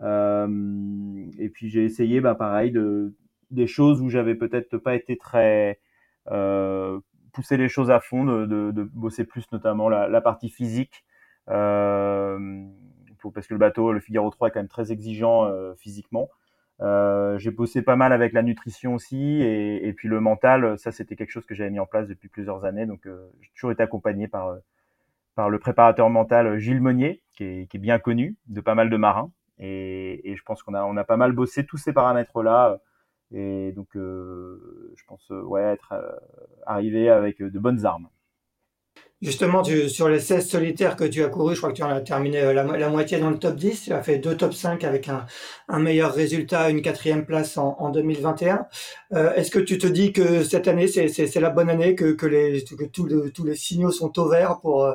[0.00, 3.14] et puis j'ai essayé, bah, pareil, de
[3.52, 5.78] des choses où j'avais peut-être pas été très
[6.30, 7.00] euh,
[7.32, 11.04] pousser les choses à fond, de, bosser plus notamment la, partie physique.
[11.48, 12.38] Euh,
[13.34, 16.28] parce que le bateau, le Figaro 3 est quand même très exigeant euh, physiquement.
[16.80, 21.14] Euh, j'ai bossé pas mal avec la nutrition aussi et, puis le mental, ça c'était
[21.14, 22.86] quelque chose que j'avais mis en place depuis plusieurs années.
[22.86, 23.06] Donc
[23.40, 24.56] j'ai toujours été accompagné par
[25.48, 29.30] le préparateur mental Gilles Monnier, qui est, bien connu de pas mal de marins.
[29.58, 32.80] Et, je pense qu'on a pas mal bossé tous ces paramètres là
[33.34, 35.94] Et donc, je pense, ouais, être
[36.66, 38.08] arrivé avec de bonnes armes.
[39.22, 42.00] Justement, sur les 16 solitaires que tu as couru, je crois que tu en as
[42.00, 43.82] terminé euh, la, moitié dans le top 10.
[43.84, 48.66] Tu as fait deux top 5 avec un, meilleur résultat, une quatrième place en, 2021.
[49.12, 52.16] Euh, est-ce que tu te dis que cette année, c'est la bonne année, que,
[52.86, 54.94] tous, les signaux sont au vert pour, euh,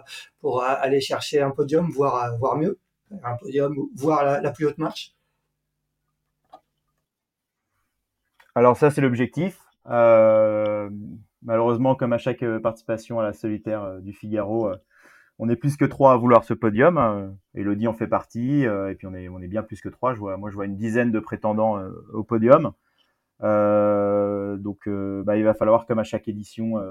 [0.81, 2.79] aller chercher un podium, voire, mieux,
[3.23, 5.16] un podium, voire la plus haute marche?
[8.57, 9.61] Alors ça, c'est l'objectif.
[9.87, 10.89] Euh,
[11.43, 14.71] malheureusement, comme à chaque euh, participation à la solitaire euh, du Figaro,
[15.37, 16.97] on est plus que trois à vouloir ce podium.
[16.97, 17.35] Hein.
[17.53, 20.15] Elodie en fait partie, et puis on est, bien plus que trois.
[20.15, 21.79] Moi, je vois une dizaine de prétendants
[22.11, 22.71] au podium.
[23.43, 26.81] donc, bah, il va falloir, comme à chaque édition,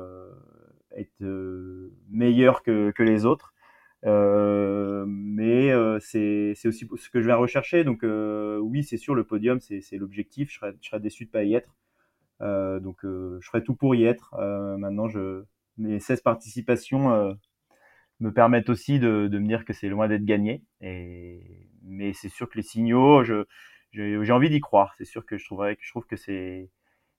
[0.96, 3.54] être meilleur que, les autres.
[4.06, 7.84] Mais c'est aussi ce que je vais rechercher.
[7.84, 10.50] Donc, oui, c'est sûr, le podium, c'est l'objectif.
[10.50, 11.74] Je serais, déçu de pas y être.
[12.42, 14.34] Euh, donc euh, je ferai tout pour y être.
[14.38, 15.06] Euh, maintenant,
[15.78, 17.36] mes 16 participations
[18.20, 20.62] me permettent aussi de, me dire que c'est loin d'être gagné.
[20.80, 23.22] Mais c'est sûr que les signaux,
[23.92, 24.94] j'ai envie d'y croire.
[24.98, 26.16] C'est sûr que je trouve que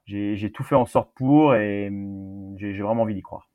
[0.06, 3.50] j'ai tout fait en sorte pour et hum, j'ai vraiment envie d'y croire.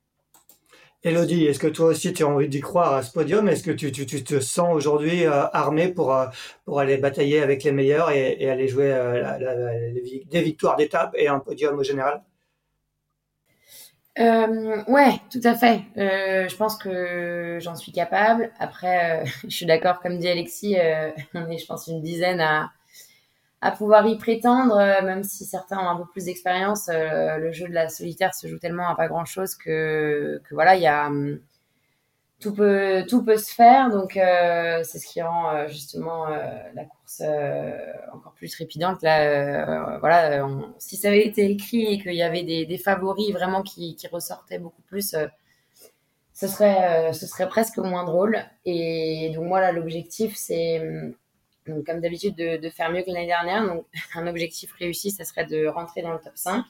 [1.03, 3.49] Elodie, est-ce que toi aussi tu as envie d'y croire à ce podium?
[3.49, 6.27] Est-ce que tu, te sens aujourd'hui euh, armé pour, euh,
[6.63, 9.91] pour aller batailler avec les meilleurs et, aller jouer euh,
[10.31, 12.23] des victoires d'étape et un podium au général?
[14.17, 15.81] Euh, Ouais, tout à fait.
[15.97, 18.51] Je pense que j'en suis capable.
[18.59, 20.77] Après, je suis d'accord, comme dit Alexis,
[21.33, 22.71] on est, je pense, une dizaine à,
[23.63, 26.89] à pouvoir y prétendre, euh, même si certains ont un peu plus d'expérience.
[26.89, 30.75] Euh, le jeu de la solitaire se joue tellement à pas grand chose que, voilà,
[30.75, 31.39] il y a hum,
[32.41, 33.89] tout peut tout peut se faire.
[33.89, 36.27] Donc euh, c'est ce qui rend justement
[36.75, 37.21] la course
[38.13, 39.01] encore plus trépidante.
[39.01, 40.45] Là, voilà,
[40.77, 44.59] si ça avait été écrit et qu'il y avait des, favoris vraiment qui, qui ressortaient
[44.59, 45.15] beaucoup plus.
[46.33, 48.39] ce serait, ce serait presque moins drôle.
[48.65, 51.15] Et donc, moi, là, l'objectif, c'est, hum,
[51.67, 53.65] donc, comme d'habitude, de, faire mieux que l'année dernière.
[53.65, 56.63] Donc, un objectif réussi, ça serait de rentrer dans le top 5,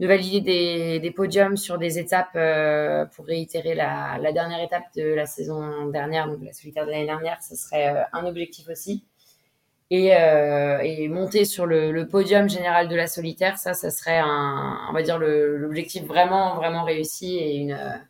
[0.00, 5.26] de valider des, podiums sur des étapes euh, pour réitérer la, dernière étape de la
[5.26, 9.04] saison dernière, donc la solitaire de l'année dernière, ce serait euh, un objectif aussi.
[9.90, 14.92] Et, euh, monter sur le, podium général de la solitaire, ça, ça serait un, on
[14.92, 18.00] va dire l'objectif vraiment, vraiment réussi et une,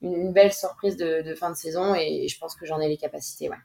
[0.00, 1.94] une, belle surprise de, de, fin de saison.
[1.96, 3.56] Et je pense que j'en ai les capacités, ouais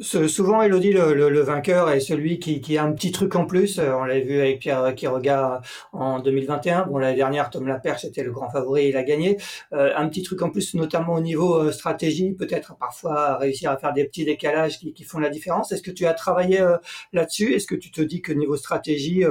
[0.00, 3.78] souvent, Elodie, le, le, vainqueur est celui qui, qui, a un petit truc en plus.
[3.78, 6.86] Euh, on l'avait vu avec Pierre Quiroga en 2021.
[6.86, 9.38] Bon, l'année dernière, Tom Laperche était le grand favori, il a gagné.
[9.72, 13.76] Euh, un petit truc en plus, notamment au niveau euh, stratégie, peut-être parfois réussir à
[13.76, 15.70] faire des petits décalages qui, qui font la différence.
[15.70, 16.64] Est-ce que tu as travaillé
[17.12, 17.54] là-dessus?
[17.54, 19.24] Est-ce que tu te dis que niveau stratégie,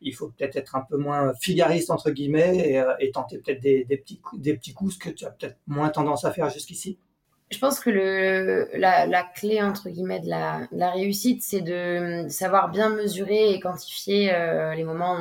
[0.00, 3.84] il faut peut-être être un peu moins figariste entre guillemets et, et tenter peut-être des,
[3.84, 6.98] des, petits, des petits coups, ce que tu as peut-être moins tendance à faire jusqu'ici?
[7.50, 12.26] Je pense que le, la, la, clé, entre guillemets, de la, la réussite, c'est de
[12.28, 15.16] savoir bien mesurer et quantifier euh, les moments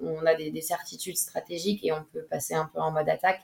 [0.00, 3.08] où on, a des, des, certitudes stratégiques et on peut passer un peu en mode
[3.08, 3.40] attaque.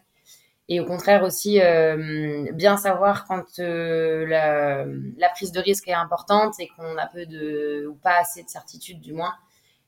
[0.68, 4.84] Et au contraire aussi, euh, bien savoir quand euh, la,
[5.18, 8.48] la, prise de risque est importante et qu'on a peu de, ou pas assez de
[8.48, 9.34] certitude du moins.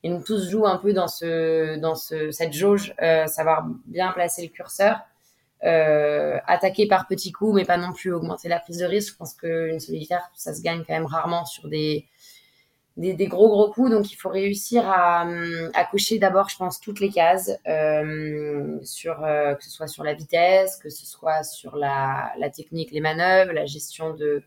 [0.03, 2.95] Et donc tout se un peu dans, ce, dans ce, cette jauge,
[3.27, 5.01] savoir bien placer le curseur
[5.65, 9.13] euh, attaquer par petits coups, mais pas non plus augmenter la prise de risque.
[9.15, 12.07] Je pense qu'une solitaire, ça se gagne quand même rarement sur des,
[12.97, 13.91] des, des gros gros coups.
[13.91, 15.27] Donc il faut réussir à,
[15.75, 20.05] à coucher d'abord, je pense, toutes les cases, euh, sur euh, que ce soit sur
[20.05, 24.43] la vitesse, que ce soit sur la, la technique, les manœuvres, la gestion de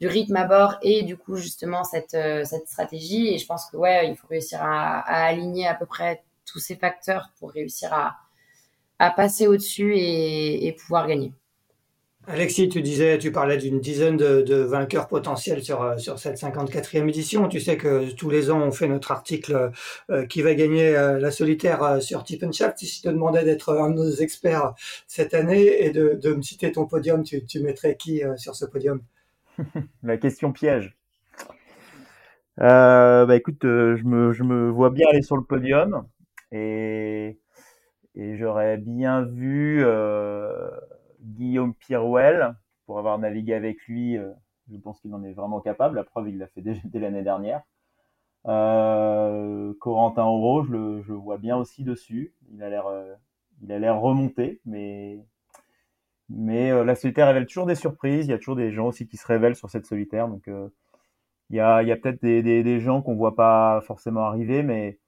[0.00, 3.28] du rythme à bord et du coup justement cette, euh, cette stratégie.
[3.34, 6.58] Et je pense que ouais, il faut réussir à, à aligner à peu près tous
[6.58, 8.16] ces facteurs pour réussir à,
[8.98, 11.32] à passer au-dessus et, pouvoir gagner.
[12.26, 17.06] Alexis, tu disais, tu parlais d'une dizaine de, vainqueurs potentiels sur, euh, sur cette 54e
[17.06, 17.48] édition.
[17.48, 19.72] Tu sais que tous les ans, on fait notre article
[20.10, 23.90] euh, qui va gagner euh, la solitaire sur Tip Si je te demandais d'être un
[23.90, 24.72] de nos experts
[25.06, 29.02] cette année et de, me citer ton podium, tu, mettrais qui sur ce podium?
[30.02, 30.96] La question piège.
[32.56, 36.06] bah écoute, je, me, je me vois bien aller sur le podium
[36.52, 37.36] et
[38.14, 40.70] et j'aurais bien vu euh,
[41.20, 42.54] Guillaume Pirouel
[42.86, 44.16] pour avoir navigué avec lui.
[44.16, 44.32] Euh,
[44.70, 45.96] je pense qu'il en est vraiment capable.
[45.96, 47.62] La preuve, il l'a fait déjà dès l'année dernière.
[48.46, 52.34] Euh, Corentin Auro, je le, je vois bien aussi dessus.
[52.52, 53.14] Il a l'air, euh,
[53.62, 55.24] il a l'air remonté, mais
[56.28, 58.26] mais euh, la solitaire révèle toujours des surprises.
[58.26, 60.28] Il y a toujours des gens aussi qui se révèlent sur cette solitaire.
[60.28, 60.48] Donc
[61.50, 64.22] il y a, il y a peut-être des, des, des gens qu'on voit pas forcément
[64.22, 64.98] arriver, mais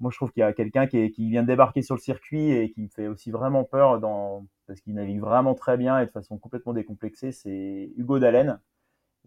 [0.00, 2.70] moi, je trouve qu'il y a quelqu'un qui, vient de débarquer sur le circuit et
[2.70, 6.10] qui me fait aussi vraiment peur dans, parce qu'il navigue vraiment très bien et de
[6.10, 7.32] façon complètement décomplexée.
[7.32, 8.58] C'est Hugo Dalen.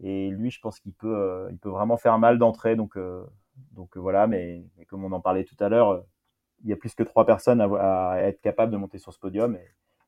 [0.02, 2.76] Et lui, je pense qu'il peut, euh, vraiment faire mal d'entrée.
[2.76, 3.24] Donc, euh,
[3.74, 6.04] donc voilà, mais, comme on en parlait tout à l'heure,
[6.64, 9.58] il y a plus que trois personnes à, être capables de monter sur ce podium.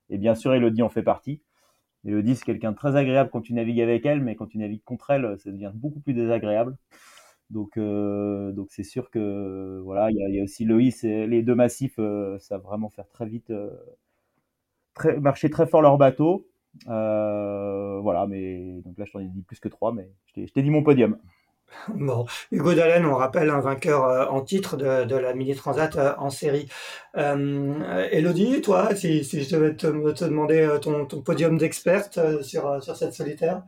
[0.10, 1.42] Et bien sûr, Elodie en fait partie.
[2.06, 4.84] Elodie, c'est quelqu'un de très agréable quand tu navigues avec elle, mais quand tu navigues
[4.84, 6.76] contre elle, ça devient beaucoup plus désagréable.
[7.50, 12.00] Donc, euh, donc c'est sûr que voilà, il y, a, aussi Loïs les deux massifs,
[12.00, 13.70] euh, va vraiment faire très vite, euh,
[15.22, 16.48] marcher très fort leur bateau.
[16.86, 20.72] voilà, mais donc là, je t'en ai dit plus que trois, mais je t'ai dit
[20.72, 21.18] mon podium.
[21.90, 26.70] Bon, Hugo Dalen, on rappelle, un vainqueur en titre de, la Mini Transat en série.
[27.16, 33.64] Elodie, toi, si, je devais te, demander ton, podium d'experte sur, sur cette solitaire?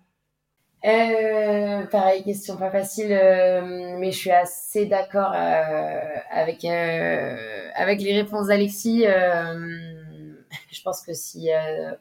[0.87, 5.99] Euh, pareil, question pas facile, euh, mais je suis assez d'accord euh,
[6.31, 9.03] avec, les réponses d'Alexis.
[10.71, 11.97] je pense que s'il y, a,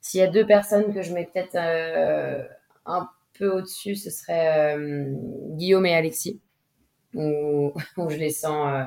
[0.00, 1.56] s'il y a deux personnes que je mets peut-être
[2.86, 4.76] un peu au-dessus, ce serait
[5.56, 6.40] Guillaume et Alexis,
[7.14, 7.72] où
[8.08, 8.86] je les sens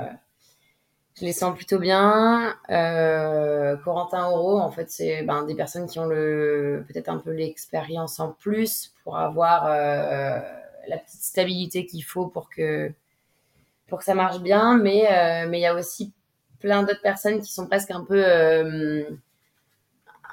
[1.22, 2.56] je les sens plutôt bien.
[2.72, 7.32] Euh, Corentin Oro, en fait, c'est ben, des personnes qui ont le peut-être un peu
[7.32, 10.40] l'expérience en plus pour avoir euh,
[10.88, 12.92] la petite stabilité qu'il faut pour que
[13.88, 14.80] pour que ça marche bien.
[14.80, 16.12] Mais euh, mais il y a aussi
[16.60, 19.04] plein d'autres personnes qui sont presque un peu euh,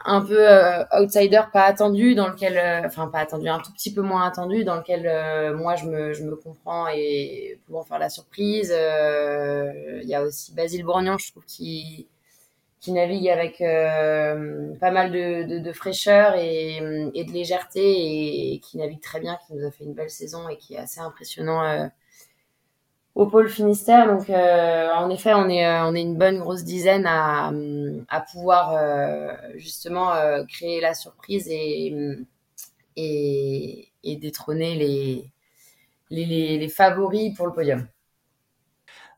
[0.05, 3.93] un peu euh, outsider, pas attendu, dans lequel, euh, enfin pas attendu, un tout petit
[3.93, 7.99] peu moins attendu, dans lequel euh, moi je me, je me comprends et pouvant faire
[7.99, 8.71] la surprise.
[8.71, 12.09] Il y a aussi Basile Brognon, je trouve, qui,
[12.81, 16.77] qui navigue avec pas mal de, de, de fraîcheur et,
[17.15, 20.11] et, de légèreté et, et, qui navigue très bien, qui nous a fait une belle
[20.11, 21.91] saison et qui est assez impressionnant
[23.19, 24.07] au pôle Finistère.
[24.07, 27.51] Donc, euh, en effet, on est, euh, on est une bonne grosse dizaine à,
[28.33, 30.13] pouvoir euh, justement
[30.47, 31.91] créer la surprise et,
[34.05, 34.77] détrôner
[36.11, 37.89] les, les, favoris pour le podium.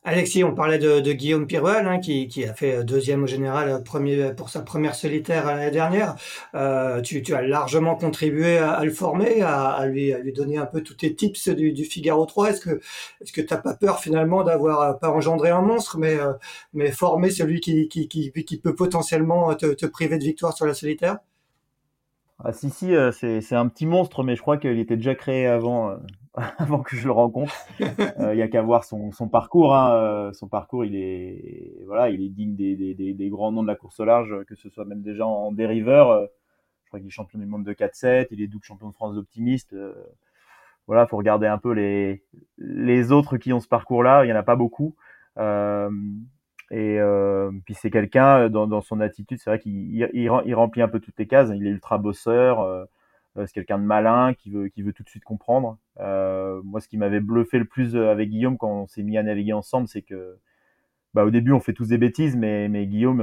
[0.03, 4.33] Alexis, on parlait de, Guillaume Pirouel, hein, qui, a fait deuxième au général euh, premier,
[4.33, 6.17] pour sa première solitaire l'année dernière.
[6.55, 10.95] Euh, tu, as largement contribué à, le former, à, lui, lui donner un peu tous
[10.95, 12.51] tes tips du, Figaro 3.
[12.51, 12.81] Est-ce que
[13.21, 16.17] est-ce que t'as pas peur finalement d'avoir euh, pas engendré un monstre, mais
[16.73, 21.19] mais former celui qui, qui, qui, peut potentiellement te, priver de victoire sur la solitaire?
[22.43, 25.99] Ah, si si, c'est un petit monstre, mais je crois qu'il était déjà créé avant
[26.59, 27.55] avant que je le rencontre.
[28.21, 29.75] Euh, il y a qu'à voir son, parcours.
[29.75, 29.95] Hein.
[29.95, 33.99] Euh, son parcours, il est voilà, il est digne des, grands noms de la course
[34.01, 36.11] au large, que ce soit même déjà en dériveur.
[36.11, 36.27] Euh,
[36.85, 39.15] je crois qu'il est champion du monde de 4-7, il est double champion de France
[39.15, 39.77] d'optimiste.
[40.87, 41.73] voilà, faut regarder un peu
[42.59, 44.25] les autres qui ont ce parcours-là.
[44.25, 44.97] Il y en a pas beaucoup.
[45.39, 47.01] et
[47.65, 51.19] puis c'est quelqu'un dans, son attitude, c'est vrai qu'il il, il, remplit un peu toutes
[51.19, 51.51] les cases.
[51.55, 52.89] Il est ultra bosseur
[53.47, 55.79] c'est quelqu'un de malin qui veut, qui veut tout de suite comprendre.
[56.01, 59.19] Euh, moi, ce qui m'avait bluffé le plus euh, avec Guillaume quand on s'est mis
[59.19, 60.39] à naviguer ensemble, c'est que
[61.15, 63.19] bah, au début, on fait tous des bêtises, mais, mais Guillaume,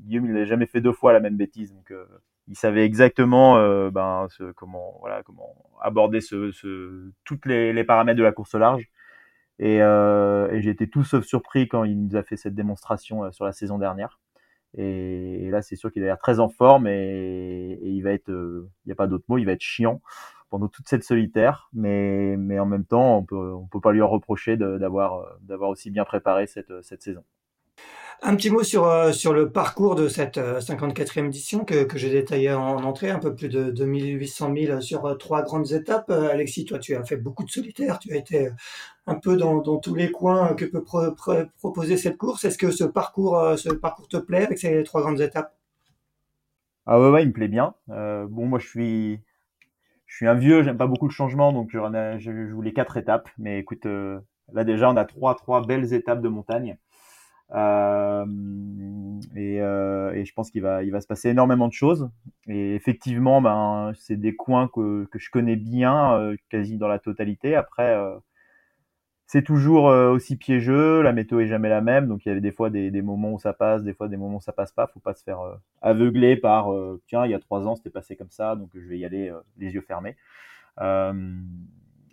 [0.00, 1.72] Guillaume, il n'a jamais fait deux fois la même bêtise.
[1.72, 1.92] Donc,
[2.48, 3.56] il savait exactement
[3.90, 8.88] ben, comment, voilà, comment aborder ce, ce, toutes les, paramètres de la course large.
[9.58, 13.44] Et, et j'ai été tout sauf surpris quand il nous a fait cette démonstration sur
[13.44, 14.20] la saison dernière.
[14.76, 18.70] Et, là, c'est sûr qu'il a l'air très en forme et, il va être, euh,
[18.84, 20.00] il n'y a pas d'autre mot, il va être chiant
[20.50, 24.02] pendant toute cette solitaire, mais, mais en même temps, on peut, on peut pas lui
[24.02, 27.24] reprocher d'avoir, d'avoir aussi bien préparé cette, cette saison.
[28.20, 31.98] Un petit mot sur, euh, sur le parcours de cette 54e euh, édition que, que
[31.98, 36.10] j'ai détaillé en entrée, un peu plus de 2800 000 sur euh, trois grandes étapes.
[36.10, 38.50] Alexis, toi, tu as fait beaucoup de solitaires, tu as été
[39.06, 40.84] un peu dans, dans tous les coins que peut
[41.58, 42.44] proposer cette course.
[42.44, 45.56] Est-ce que ce parcours, ce parcours te plaît avec ces trois grandes étapes?
[46.86, 47.74] Ah ouais, il me plaît bien.
[47.90, 49.20] Euh, bon, moi, je suis,
[50.06, 51.78] je suis un vieux, j'aime pas beaucoup le changement, donc je,
[52.18, 53.28] je voulais quatre étapes.
[53.38, 53.86] Mais écoute,
[54.52, 56.76] là déjà, on a trois, trois belles étapes de montagne.
[57.54, 58.24] Euh,
[59.36, 62.10] et, euh, et, je pense qu'il va, il va se passer énormément de choses.
[62.48, 66.98] Et effectivement, ben, c'est des coins que, que je connais bien, euh, quasi dans la
[66.98, 67.54] totalité.
[67.54, 67.96] Après,
[69.26, 71.02] c'est toujours aussi piégeux.
[71.02, 73.32] La météo est jamais la même, donc il y avait des fois des, des, moments
[73.32, 74.86] où ça passe, des fois des moments où ça passe pas.
[74.88, 75.40] Faut pas se faire
[75.80, 76.68] aveugler par
[77.06, 79.32] tiens, il y a trois ans c'était passé comme ça, donc je vais y aller
[79.58, 80.16] les yeux fermés.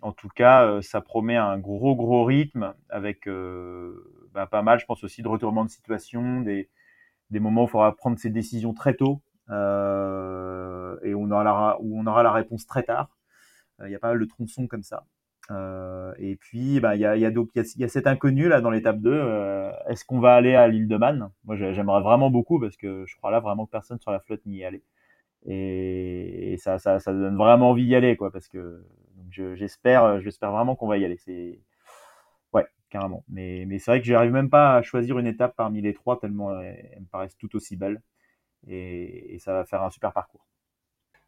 [0.02, 3.26] En tout cas, ça promet un gros gros rythme avec
[4.32, 6.68] bah, pas mal, je pense aussi de retournement de situation, des,
[7.32, 11.98] moments où il faudra prendre ses décisions très tôt euh, et on, aura la, où
[11.98, 13.16] on aura la réponse très tard.
[13.80, 15.04] Euh, il y a pas mal de tronçons comme ça.
[16.18, 19.72] et puis, bah, il y a, y, a, cet inconnu là dans l'étape 2.
[19.88, 21.30] Est-ce qu'on va aller à l'île de Man?
[21.44, 24.46] Moi, j'aimerais vraiment beaucoup parce que je crois là vraiment que personne sur la flotte
[24.46, 24.82] n'y est allé.
[25.46, 28.84] Et, ça, ça, ça, donne vraiment envie d'y aller, quoi, parce que
[29.32, 31.16] j'espère, j'espère vraiment qu'on va y aller.
[31.18, 31.60] C'est
[32.54, 33.24] ouais, carrément.
[33.28, 36.18] Mais, mais c'est vrai que j'arrive même pas à choisir une étape parmi les trois
[36.20, 38.02] tellement elles, me paraissent tout aussi belles.
[38.68, 40.49] et ça va faire un super parcours.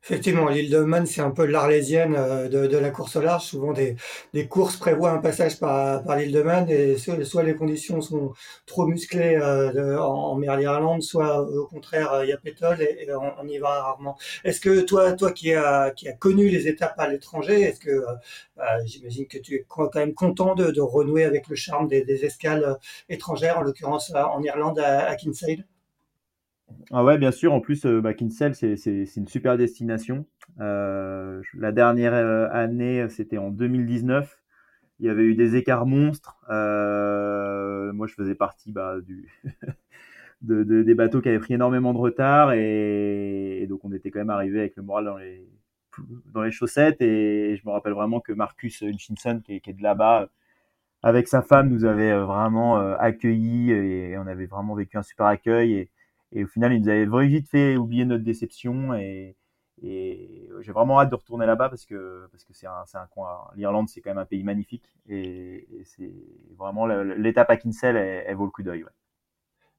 [0.05, 3.45] Effectivement, l'île de Man, c'est un peu l'Arlésienne euh, de, de, la course au large.
[3.45, 3.95] Souvent, des,
[4.35, 8.33] des courses prévoient un passage par, par l'île de Man et soit, les conditions sont
[8.67, 13.47] trop musclées euh, en, mer d'Irlande, soit au contraire, il y a pétrole et, on,
[13.47, 14.19] y va rarement.
[14.45, 17.91] Est-ce que toi, toi qui as, qui a connu les étapes à l'étranger, est-ce que
[17.91, 18.15] euh,
[18.57, 22.03] bah, j'imagine que tu es quand même content de, de renouer avec le charme des,
[22.05, 22.77] des escales
[23.09, 25.65] étrangères, en l'occurrence en Irlande à, à Kinsale?
[26.91, 27.53] Ah ouais, bien sûr.
[27.53, 28.77] En plus, euh, bah, Kinsale, c'est
[29.17, 30.27] une super destination.
[30.61, 34.43] Euh, la dernière euh, année, c'était en 2019.
[35.01, 36.37] Il y avait eu des écarts monstres.
[36.49, 39.29] moi, je faisais partie bah, du
[40.43, 44.31] de, des bateaux qui avaient pris énormément de retard et, donc on était quand même
[44.31, 45.49] arrivé avec le moral dans les
[46.27, 49.83] dans les chaussettes et, je me rappelle vraiment que Marcus Hutchinson qui qui est de
[49.83, 50.29] là-bas
[51.03, 55.73] avec sa femme nous avait vraiment accueillis et on avait vraiment vécu un super accueil
[55.75, 55.91] et,
[56.33, 58.95] et au final, ils nous avaient vraiment vite fait oublier notre déception.
[58.95, 59.37] Et,
[59.83, 63.49] et j'ai vraiment hâte de retourner là-bas parce que parce que c'est un, un coin.
[63.55, 64.85] L'Irlande, c'est quand même un pays magnifique.
[65.09, 66.13] Et, c'est
[66.57, 68.85] vraiment l'étape à Kinsale, elle, vaut le coup d'œil.
[68.85, 68.91] Ouais.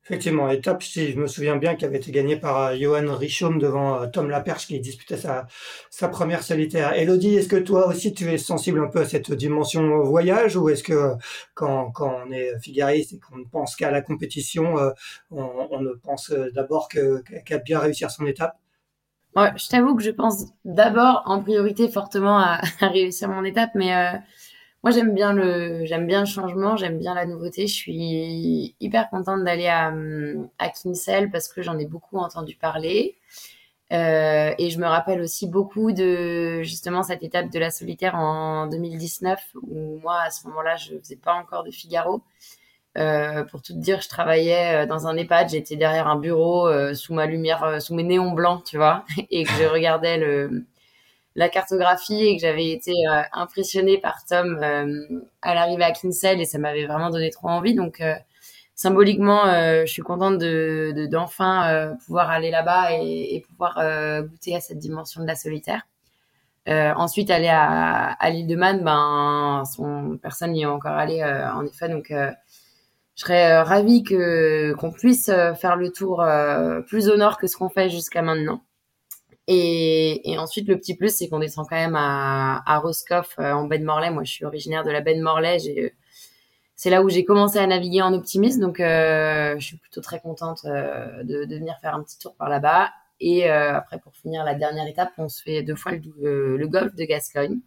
[0.06, 3.58] Effectivement, étape, si je me souviens bien, qui avait été gagnée par euh, Johan Richaume
[3.58, 5.48] devant euh, Tom Laperche qui disputait sa,
[6.10, 6.92] première solitaire.
[6.94, 10.68] Elodie, est-ce que toi aussi tu es sensible un peu à cette dimension voyage ou
[10.68, 11.16] est-ce que euh,
[11.54, 14.76] quand, on est figariste et qu'on ne pense qu'à la compétition,
[15.32, 18.58] on, on ne pense d'abord qu'à bien réussir son étape?
[19.38, 23.72] Ouais, je t'avoue que je pense d'abord en priorité fortement à, à réussir mon étape,
[23.74, 24.20] mais
[24.84, 27.68] moi, j'aime bien le, j'aime bien le changement, j'aime bien la nouveauté.
[27.68, 29.94] Je suis hyper contente d'aller à,
[30.60, 33.16] à Kinsale parce que j'en ai beaucoup entendu parler.
[33.94, 38.66] Euh, et je me rappelle aussi beaucoup de justement cette étape de la solitaire en
[38.68, 42.24] 2019 où moi à ce moment-là je faisais pas encore de Figaro.
[42.98, 46.70] Euh, pour tout te dire, je travaillais euh, dans un EHPAD, j'étais derrière un bureau
[46.94, 50.66] sous ma lumière, sous mes néons blancs, tu vois, et que je regardais le,
[51.36, 56.40] la cartographie et que j'avais été euh, impressionnée par Tom euh, à l'arrivée à Kinsale
[56.42, 57.74] et ça m'avait vraiment donné trop envie.
[57.74, 58.14] Donc euh,
[58.76, 63.76] symboliquement, je suis contente de d'enfin pouvoir aller là-bas et, et pouvoir
[64.24, 65.84] goûter à cette dimension de la solitaire.
[66.68, 71.64] ensuite, aller à, à l'île de Man, ben, son, personne n'y est encore allé en
[71.66, 72.34] effet, donc je
[73.16, 76.26] serais ravie que qu'on puisse faire le tour
[76.88, 78.64] plus au nord que ce qu'on fait jusqu'à maintenant.
[79.48, 83.80] Et, ensuite, le petit plus, c'est qu'on descend quand même à, Roscoff, euh, en baie
[83.80, 84.10] de Morlaix.
[84.10, 85.58] Moi, je suis originaire de la baie de Morlaix.
[86.76, 88.60] C'est là où j'ai commencé à naviguer en optimisme.
[88.60, 92.50] Donc, euh, je suis plutôt très contente euh, de, venir faire un petit tour par
[92.50, 92.90] là-bas.
[93.20, 96.68] Et euh, après, pour finir la dernière étape, on se fait deux fois le, le
[96.68, 97.60] golfe de Gascogne.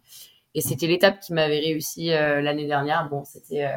[0.53, 3.09] Et c'était l'étape qui m'avait réussi l'année dernière.
[3.09, 3.67] Bon, c'était...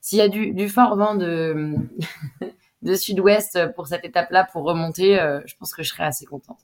[0.00, 5.74] S'il y a du, fort vent de sud-ouest pour cette étape-là, pour remonter, je pense
[5.74, 6.58] que je serais assez contente.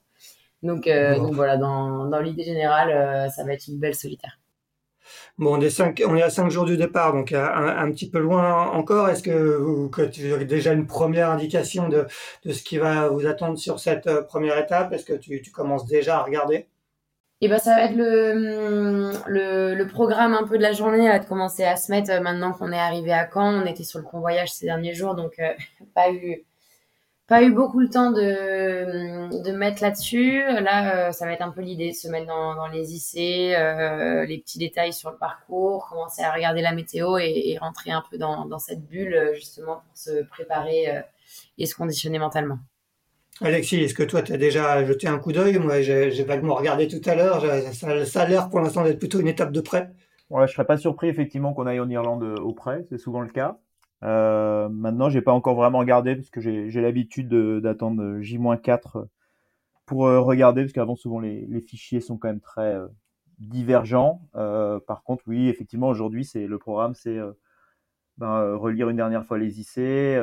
[0.67, 4.39] Donc, euh, donc voilà, dans, dans l'idée générale, euh, ça va être une belle solitaire.
[5.39, 8.11] Bon, on est, cinq, on est à 5 jours du départ, donc un, un petit
[8.11, 9.09] peu loin encore.
[9.09, 12.07] Est-ce que, que tu as déjà une première indication de,
[12.45, 14.93] de ce qui va vous attendre sur cette euh, première étape?
[14.93, 16.67] Est-ce que tu, tu commences déjà à regarder?
[17.43, 21.11] Et eh ben, ça va être le, le, le, programme un peu de la journée
[21.11, 23.62] à commencer à se mettre maintenant qu'on est arrivé à Caen.
[23.62, 25.37] On était sur le convoyage ces derniers jours, donc
[25.95, 26.47] pas eu
[27.27, 30.39] pas eu beaucoup le temps de, de mettre là-dessus.
[30.39, 33.53] Là, euh, ça va être un peu l'idée de se mettre dans, dans les IC,
[33.53, 37.91] euh, les petits détails sur le parcours, commencer à regarder la météo et, et rentrer
[37.91, 41.01] un peu dans, dans, cette bulle justement pour se préparer euh,
[41.59, 42.59] et se conditionner mentalement.
[43.43, 45.59] Alexis, est-ce que toi, tu as déjà jeté un coup d'œil?
[45.59, 47.43] Moi, j'ai vaguement regardé tout à l'heure.
[47.74, 49.91] Ça, ça, a l'air pour l'instant d'être plutôt une étape de près.
[50.31, 52.87] Ouais, je serais pas surpris effectivement qu'on aille en Irlande au près.
[52.89, 53.59] C'est souvent le cas.
[54.03, 59.07] Euh, maintenant, j'ai pas encore vraiment regardé parce que j'ai l'habitude d'attendre J-4
[59.86, 62.88] pour euh, regarder parce qu'avant souvent les, fichiers sont quand même très euh,
[63.38, 64.20] divergents.
[64.34, 67.18] Euh, par contre, oui, effectivement, aujourd'hui, c'est le programme, c'est
[68.18, 69.78] ben, relire une dernière fois les IC.
[69.78, 70.22] et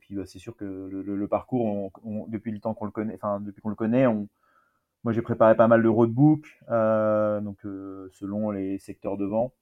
[0.00, 1.90] puis, bah, c'est sûr que le, parcours,
[2.28, 4.28] depuis le temps qu'on le connaît, enfin depuis qu'on le connaît, on,
[5.04, 7.58] moi j'ai préparé pas mal de roadbook, donc
[8.12, 9.52] selon les secteurs de vent.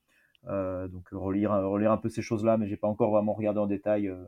[0.49, 4.09] Euh, donc relire, un peu ces choses-là, mais j'ai pas encore vraiment regardé en détail.
[4.09, 4.25] Euh.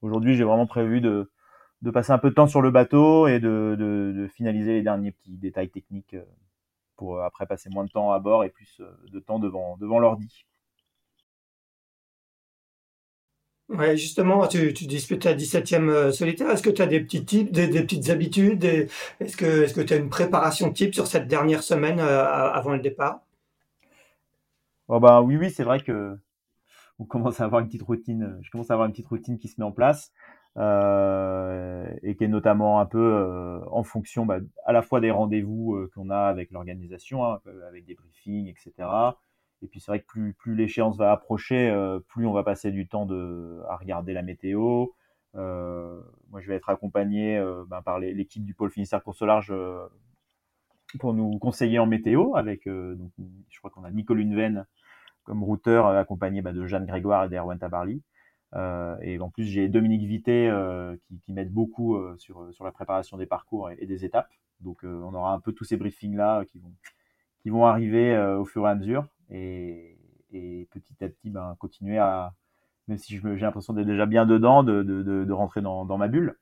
[0.00, 1.30] Aujourd'hui, j'ai vraiment prévu de,
[1.92, 5.70] passer un peu de temps sur le bateau et de, finaliser les derniers petits détails
[5.70, 6.24] techniques euh,
[6.96, 8.80] pour après passer moins de temps à bord et plus
[9.12, 10.46] de temps devant, l'ordi.
[13.70, 16.50] Ouais, justement, tu, tu disputes ta 17e solitaire.
[16.50, 18.64] Est-ce que tu as des petits types, des, petites habitudes?
[19.20, 23.20] Est-ce que tu as une préparation type sur cette dernière semaine avant le départ?
[24.88, 26.18] Oh bah oui, oui, c'est vrai que
[26.98, 28.38] on commence à avoir une petite routine.
[28.42, 30.12] Je commence à avoir une petite routine qui se met en place
[30.56, 35.10] euh, et qui est notamment un peu euh, en fonction bah, à la fois des
[35.10, 38.88] rendez-vous euh, qu'on a avec l'organisation, hein, avec des briefings, etc.
[39.62, 41.72] Et puis c'est vrai que plus, plus l'échéance va approcher,
[42.08, 44.88] plus on va passer du temps de, à regarder la météo.
[45.34, 49.54] moi, je vais être accompagné bah, par l'équipe du pôle Finistère Course au large
[50.98, 52.36] pour nous conseiller en météo.
[52.36, 53.10] Avec, donc,
[53.50, 54.66] je crois qu'on a Nicole Unven
[55.24, 58.02] comme routeur accompagné bah, de Jeanne Grégoire et d'Erwan Tabarly.
[58.54, 62.70] Euh, et en plus, j'ai Dominique Vité euh, qui, m'aide beaucoup euh, sur, sur la
[62.70, 64.30] préparation des parcours et, des étapes.
[64.60, 66.72] Donc, on aura un peu tous ces briefings-là qui vont,
[67.42, 69.06] qui vont arriver au fur et à mesure.
[69.30, 69.98] Et,
[70.30, 72.32] et petit à petit, ben, continuer à,
[72.86, 76.38] même si j'ai l'impression d'être déjà bien dedans, de, de, rentrer dans ma bulle.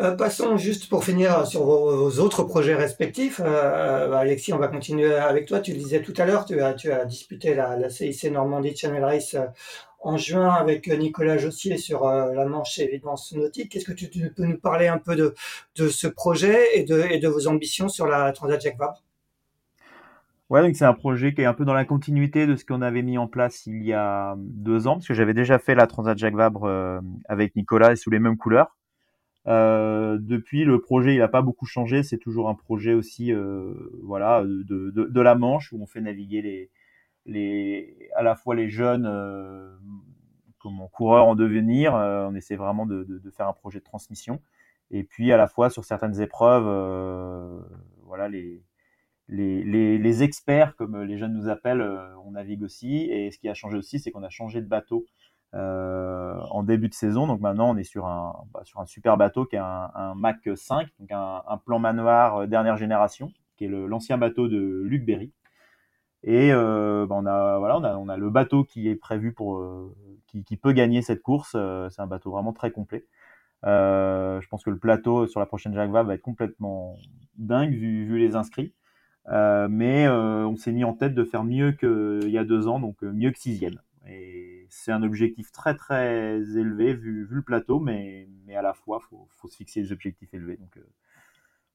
[0.00, 3.40] Euh, passons juste pour finir sur vos, autres projets respectifs.
[3.40, 5.60] Euh, euh, Alexis, on va continuer avec toi.
[5.60, 8.76] Tu le disais tout à l'heure, tu as, tu as disputé la, la, CIC Normandie
[8.76, 9.36] Channel Race
[10.00, 13.74] en juin avec Nicolas Jossier sur la Manche et Évidence Nautique.
[13.76, 15.34] Est-ce que tu, peux nous parler un peu de,
[15.76, 19.02] de ce projet et de, et de vos ambitions sur la Transat Jacques Vabre?
[20.50, 22.82] Ouais, donc c'est un projet qui est un peu dans la continuité de ce qu'on
[22.82, 25.86] avait mis en place il y a deux ans, parce que j'avais déjà fait la
[25.86, 28.76] Transat Jacques Vabre avec Nicolas et sous les mêmes couleurs.
[29.46, 32.02] Euh, depuis, le projet, il n'a pas beaucoup changé.
[32.02, 36.00] C'est toujours un projet aussi, euh, voilà, de, de, de, la Manche où on fait
[36.00, 36.70] naviguer les,
[37.26, 39.70] les, à la fois les jeunes euh,
[40.58, 41.94] comme coureurs en devenir.
[41.94, 44.40] Euh, on essaie vraiment de, de, faire un projet de transmission.
[44.90, 47.60] Et puis à la fois sur certaines épreuves, euh,
[48.04, 48.62] voilà, les,
[49.28, 51.82] les, les, les, experts, comme les jeunes nous appellent,
[52.24, 53.10] on navigue aussi.
[53.10, 55.23] Et ce qui a changé aussi, c'est qu'on a changé de bateau euh,
[55.54, 57.26] en début de saison.
[57.26, 60.88] Donc maintenant, on est sur un, bah, super bateau qui est un, un Mac 5,
[60.98, 65.32] donc un, plan manoir euh, dernière génération, qui est l'ancien bateau de Luc Berry.
[66.26, 69.94] Et euh, bah on, a, le bateau qui est prévu pour, euh,
[70.26, 71.52] qui, peut gagner cette course.
[71.54, 73.04] Euh, c'est un bateau vraiment très complet.
[73.62, 76.96] je pense que le plateau sur la prochaine Jacques va être complètement
[77.36, 78.72] dingue vu, les inscrits.
[79.28, 83.02] mais on s'est mis en tête de faire mieux qu'il y a deux ans, donc
[83.02, 83.78] mieux que sixième.
[84.74, 89.48] C'est un objectif très très élevé vu, le plateau, mais, à la fois, il faut,
[89.48, 90.56] se fixer des objectifs élevés.
[90.56, 90.86] Donc, euh,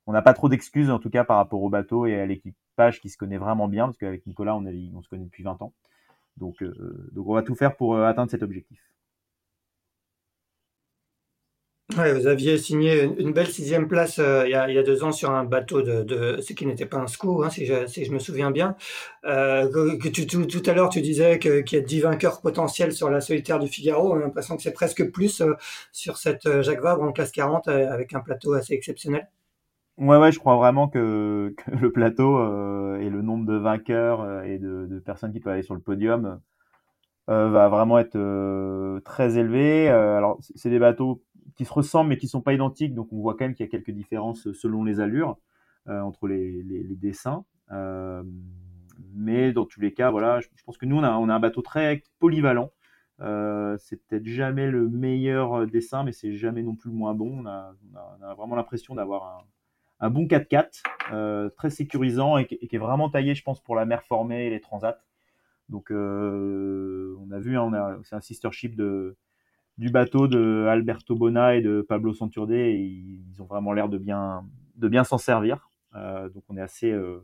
[0.06, 3.00] on n'a pas trop d'excuses en tout cas par rapport au bateau et à l'équipage
[3.00, 4.64] qui se connaît vraiment bien, parce qu'avec Nicolas, on,
[5.02, 5.74] se connaît depuis 20 ans.
[6.38, 8.82] Donc, euh, donc on va tout faire pour euh, atteindre cet objectif.
[11.98, 14.84] Ouais, vous aviez signé une, belle sixième place euh, il, y a, il, y a,
[14.84, 17.66] deux ans sur un bateau de, de ce qui n'était pas un SCO, hein, si,
[17.66, 18.76] je, si, je, me souviens bien.
[19.26, 22.92] Euh, que, tu, tout, tout, à l'heure, tu disais qu'il y a 10 vainqueurs potentiels
[22.94, 24.14] sur la solitaire du Figaro.
[24.14, 25.56] On a l'impression que c'est presque plus euh,
[25.92, 29.28] sur cette euh, Jacques Vabre en classe 40 euh, avec un plateau assez exceptionnel.
[29.98, 32.38] Ouais, ouais, je crois vraiment que, que le plateau
[32.98, 36.40] et le nombre de vainqueurs et de, de, personnes qui peuvent aller sur le podium
[37.28, 39.88] va vraiment être très élevé.
[39.88, 41.22] alors, c'est des bateaux
[41.56, 42.94] qui se ressemblent mais qui sont pas identiques.
[42.94, 45.38] Donc on voit quand même qu'il y a quelques différences selon les allures
[45.88, 47.46] euh, entre les, les, dessins.
[47.72, 48.24] Euh,
[49.14, 51.40] mais dans tous les cas, voilà, je, pense que nous on a, on a un
[51.40, 52.72] bateau très polyvalent.
[53.22, 57.44] Euh, c'est peut-être jamais le meilleur dessin, mais c'est jamais non plus le moins bon.
[57.44, 59.40] On a, on a, vraiment l'impression d'avoir
[60.00, 63.76] un, un, bon 4x4, euh, très sécurisant et, qui est vraiment taillé, je pense, pour
[63.76, 65.00] la mer formée et les transats.
[65.68, 69.18] Donc, euh, on a vu, hein, c'est un sister ship de,
[69.80, 72.52] du bateau de Alberto Bona et de Pablo Santurde.
[72.52, 75.72] Ils ont vraiment l'air de bien, s'en servir.
[75.96, 77.20] Euh, donc on est assez euh,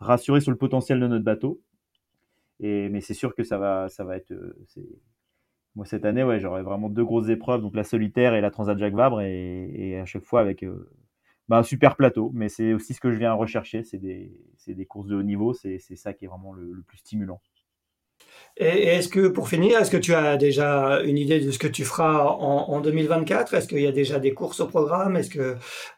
[0.00, 1.62] rassuré sur le potentiel de notre bateau.
[2.58, 4.32] Mais c'est sûr que ça va, être.
[4.32, 4.66] Euh,
[5.76, 8.76] moi cette année, ouais, j'aurai vraiment deux grosses épreuves, donc la solitaire et la Transat
[8.76, 10.64] Jacques Vabre, et, à chaque fois avec
[11.48, 12.32] bah, un super plateau.
[12.34, 15.78] Mais c'est aussi ce que je viens rechercher, c'est des, courses de haut niveau, c'est
[15.78, 17.40] ça qui est vraiment le plus stimulant.
[18.58, 21.66] Et est-ce que, pour finir, est-ce que tu as déjà une idée de ce que
[21.66, 25.16] tu feras en, en 2024 Est-ce qu'il y a déjà des courses au programme?
[25.16, 25.56] Est-ce que,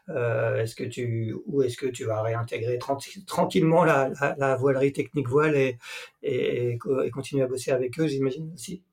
[0.09, 2.77] euh, est-ce que tu, ou est-ce que tu vas réintégrer
[3.25, 5.55] tranquillement la, voilerie technique voile
[6.21, 6.77] et,
[7.13, 8.83] continuer à bosser avec eux, j'imagine aussi?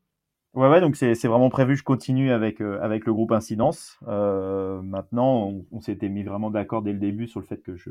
[0.54, 1.76] Ouais, ouais, donc c'est vraiment prévu.
[1.76, 3.98] Je continue avec euh, avec le groupe Incidence.
[4.08, 7.76] Euh, maintenant, on, on s'était mis vraiment d'accord dès le début sur le fait que
[7.76, 7.90] je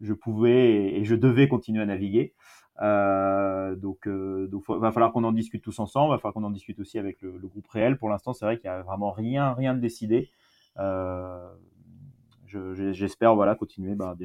[0.00, 2.34] je pouvais et je devais continuer à naviguer.
[2.82, 6.12] Euh, donc, euh, va falloir qu'on en discute tous ensemble.
[6.12, 7.96] Va falloir qu'on en discute aussi avec le, groupe réel.
[7.98, 10.30] Pour l'instant, c'est vrai qu'il y a vraiment rien, rien de décidé.
[10.78, 11.48] Euh,
[12.46, 14.16] j'espère voilà continuer bah,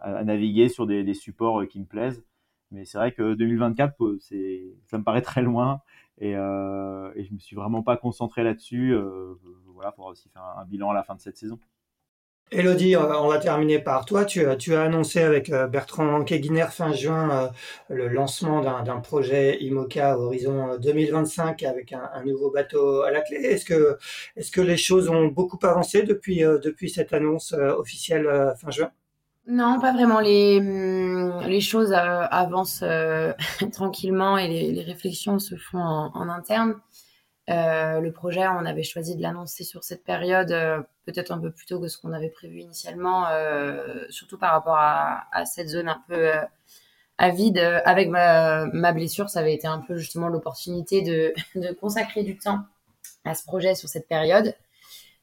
[0.00, 2.24] à, naviguer sur des, supports qui me plaisent.
[2.70, 5.80] Mais c'est vrai que 2024, c'est, ça me paraît très loin
[6.18, 8.96] et, euh, et je me suis vraiment pas concentré là-dessus.
[9.66, 11.58] voilà, pour aussi faire un bilan à la fin de cette saison.
[12.52, 14.24] Elodie, on va terminer par toi.
[14.24, 17.48] Tu, as annoncé avec euh, Bertrand Keguiner fin juin euh,
[17.94, 23.38] le lancement d'un projet IMOCA Horizon 2025 euh, avec un, nouveau bateau à la clé.
[23.38, 23.98] Est-ce que,
[24.36, 28.92] est que les choses ont beaucoup avancé depuis, depuis cette annonce officielle fin juin?
[29.48, 30.20] Non, pas vraiment.
[30.20, 32.84] Les, hum, les choses avancent
[33.72, 36.76] tranquillement et les, réflexions se font en interne.
[37.48, 41.50] Euh, le projet, on avait choisi de l'annoncer sur cette période, euh, peut-être un peu
[41.52, 45.68] plus tôt que ce qu'on avait prévu initialement, euh, surtout par rapport à, à, cette
[45.68, 46.32] zone un peu
[47.18, 47.58] avide.
[47.84, 52.60] Avec ma, blessure, ça avait été un peu justement l'opportunité de, de, consacrer du temps
[53.24, 54.54] à ce projet sur cette période.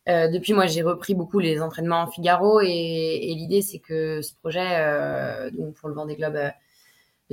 [0.07, 4.33] depuis, moi, j'ai repris beaucoup les entraînements en Figaro et, et l'idée, c'est que ce
[4.35, 6.37] projet, donc pour le Vendée Globe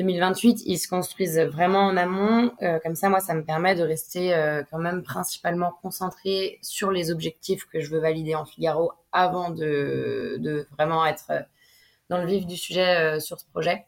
[0.00, 2.52] 2028, ils se construisent vraiment en amont.
[2.62, 6.90] Euh, comme ça, moi, ça me permet de rester euh, quand même principalement concentré sur
[6.90, 11.40] les objectifs que je veux valider en Figaro avant de, vraiment être euh,
[12.08, 13.84] dans le vif du sujet sur ce projet.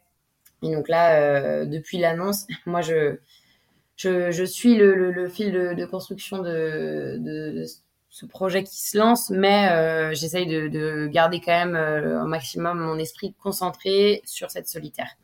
[0.61, 3.17] Et donc là, depuis l'annonce, moi, je,
[4.45, 7.65] suis le, fil de, construction de, de,
[8.09, 13.33] ce projet qui se lance, mais j'essaye de, garder quand même un maximum mon esprit
[13.41, 15.17] concentré sur cette solitaire.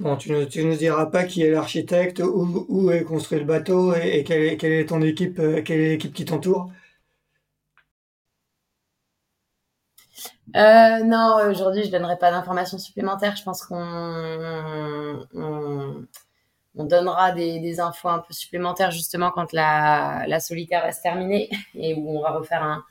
[0.00, 4.24] Bon, tu ne nous diras pas qui est l'architecte, où, est construit le bateau et,
[4.24, 6.70] quelle, est, ton équipe, euh, quelle est l'équipe qui t'entoure
[10.56, 13.36] euh, Non, aujourd'hui, je ne donnerai pas d'informations supplémentaires.
[13.36, 13.76] Je pense qu'on
[15.34, 21.94] on, donnera des, infos un peu supplémentaires justement quand la, solitaire va se terminer et
[21.94, 22.84] où on va refaire un,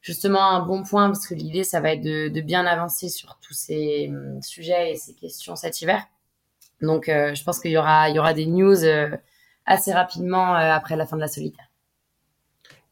[0.00, 3.38] justement un bon point parce que l'idée, ça va être de, de bien avancer sur
[3.42, 6.06] tous ces hum, sujets et ces questions cet hiver.
[6.82, 9.10] Donc, euh, je pense qu'il y aura, il y aura des news euh,
[9.66, 11.66] assez rapidement euh, après la fin de la solitaire.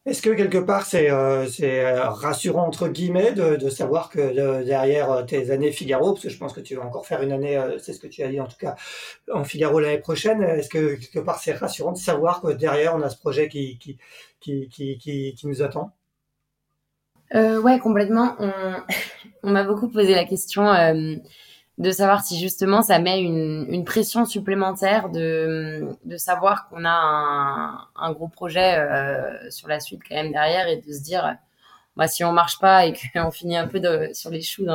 [0.05, 6.13] Est-ce que quelque part c'est rassurant entre guillemets de, savoir que derrière tes années Figaro,
[6.13, 8.23] parce que je pense que tu vas encore faire une année, c'est ce que tu
[8.23, 8.75] as dit en tout cas
[9.31, 13.01] en Figaro l'année prochaine, est-ce que quelque part c'est rassurant de savoir que derrière on
[13.01, 13.99] a ce projet qui, qui,
[14.39, 15.91] qui, qui, qui nous attend?
[17.33, 18.35] Ouais, complètement.
[18.39, 18.51] On,
[19.43, 20.63] on m'a beaucoup posé la question
[21.79, 26.89] de savoir si justement ça met une, une pression supplémentaire de, de savoir qu'on a
[26.89, 31.37] un, un, gros projet euh, sur la suite quand même derrière et de se dire
[31.95, 34.65] bah, si on marche pas et qu'on finit un peu de, sur les choux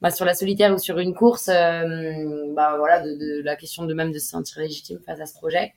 [0.00, 3.84] bah, sur la solitaire ou sur une course euh, bah voilà de, de, la question
[3.84, 5.74] de même de se sentir légitime face à ce projet.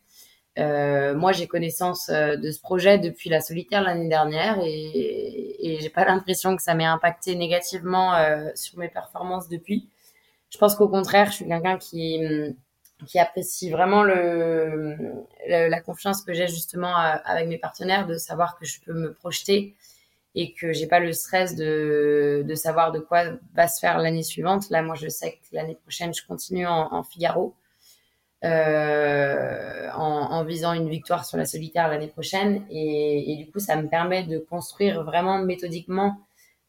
[0.59, 5.79] Euh, moi j'ai connaissance euh, de ce projet depuis la solitaire l'année dernière et, et
[5.81, 9.89] j'ai pas l'impression que ça m'ait impacté négativement euh, sur mes performances depuis
[10.49, 12.21] je pense qu'au contraire, je suis quelqu'un qui,
[13.05, 14.95] qui apprécie vraiment le,
[15.47, 19.13] la confiance que j'ai justement euh, avec mes partenaires, de savoir que je peux me
[19.13, 19.75] projeter
[20.35, 23.23] et que j'ai pas le stress de, de savoir de quoi
[23.53, 24.69] va se faire l'année suivante.
[24.69, 27.55] Là, moi, je sais que l'année prochaine, je continue en, en Figaro.
[28.43, 33.57] Euh, en, en, visant une victoire sur la solitaire l'année prochaine et, et, du coup
[33.57, 36.19] ça me permet de construire vraiment méthodiquement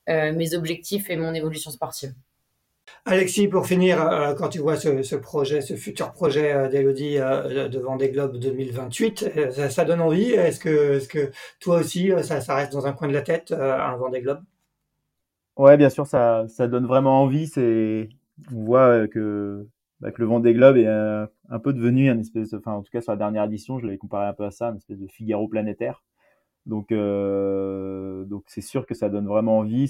[0.08, 2.14] euh, mes objectifs et mon évolution sportive.
[3.08, 7.66] Alexis, pour finir, euh, quand tu vois ce, projet, ce futur projet euh, d'Elodie euh,
[7.66, 9.30] de Vendée Globe 2028,
[9.70, 10.32] ça, donne envie?
[10.32, 14.40] Est-ce que, toi aussi, ça, reste dans un coin de la tête, un Vendée Globe?
[15.56, 17.46] Ouais, bien sûr, ça, donne vraiment envie.
[17.46, 18.10] C'est,
[18.52, 19.66] on voit que,
[20.00, 23.00] bah, que le Vendée Globe est un, peu devenu un espèce, enfin, en tout cas
[23.00, 25.48] sur la dernière édition, je l'avais comparé un peu à ça, une espèce de Figaro
[25.48, 26.04] planétaire.
[26.66, 26.88] Donc,
[28.48, 29.88] c'est sûr que ça donne vraiment envie.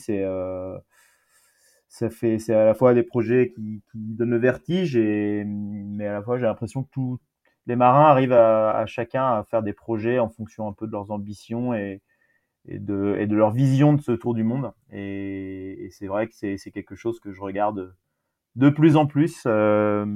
[1.99, 6.13] Ça fait c'est à la fois des projets qui, donnent le vertige et mais à
[6.13, 7.19] la fois j'ai l'impression que tous
[7.67, 11.11] les marins arrivent à, chacun à faire des projets en fonction un peu de leurs
[11.11, 12.01] ambitions et,
[12.67, 14.73] de, leur vision de ce tour du monde.
[14.91, 17.95] Et, c'est vrai que c'est, quelque chose que je regarde
[18.57, 20.07] de plus en plus euh,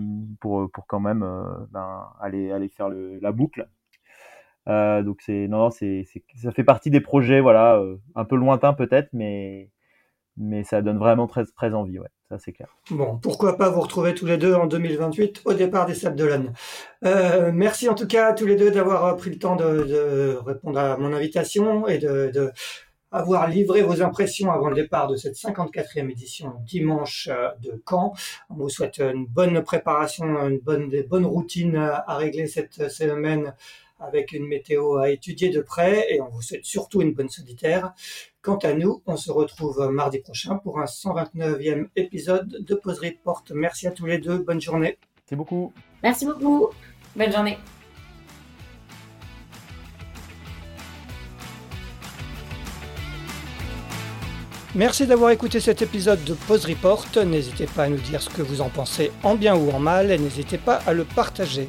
[0.41, 3.69] pour, pour quand même euh, ben, aller, aller faire la boucle.
[4.69, 6.07] Euh, donc c'est non, c'est,
[6.37, 7.83] ça fait partie des projets voilà
[8.15, 9.71] un peu lointains peut-être mais
[10.37, 12.69] mais ça donne vraiment très, très envie, ouais, ça c'est clair.
[12.91, 16.53] Bon, pourquoi pas vous retrouver tous les deux en 2028 au départ des Sables d'Olonne.
[17.05, 20.39] Euh, merci en tout cas à tous les deux d'avoir euh, pris le temps de,
[20.45, 22.53] répondre à mon invitation et de,
[23.11, 28.15] avoir livré vos impressions avant le départ de cette 54e édition dimanche euh, de Caen.
[28.49, 33.53] On vous souhaite une bonne préparation, une bonne, des bonnes routines à régler cette semaine
[34.03, 37.93] avec une météo à étudier de près et on vous souhaite surtout une bonne solitaire.
[38.43, 43.45] Quant à nous, on se retrouve mardi prochain pour un 129e épisode de Pause Report.
[43.55, 44.99] Merci à tous les deux, bonne journée.
[45.17, 45.73] Merci beaucoup.
[46.03, 46.71] Merci beaucoup,
[47.15, 47.59] bonne journée.
[54.75, 57.05] Merci d'avoir écouté cet épisode de Pause Report.
[57.27, 60.11] N'hésitez pas à nous dire ce que vous en pensez en bien ou en mal
[60.11, 61.69] et n'hésitez pas à le partager.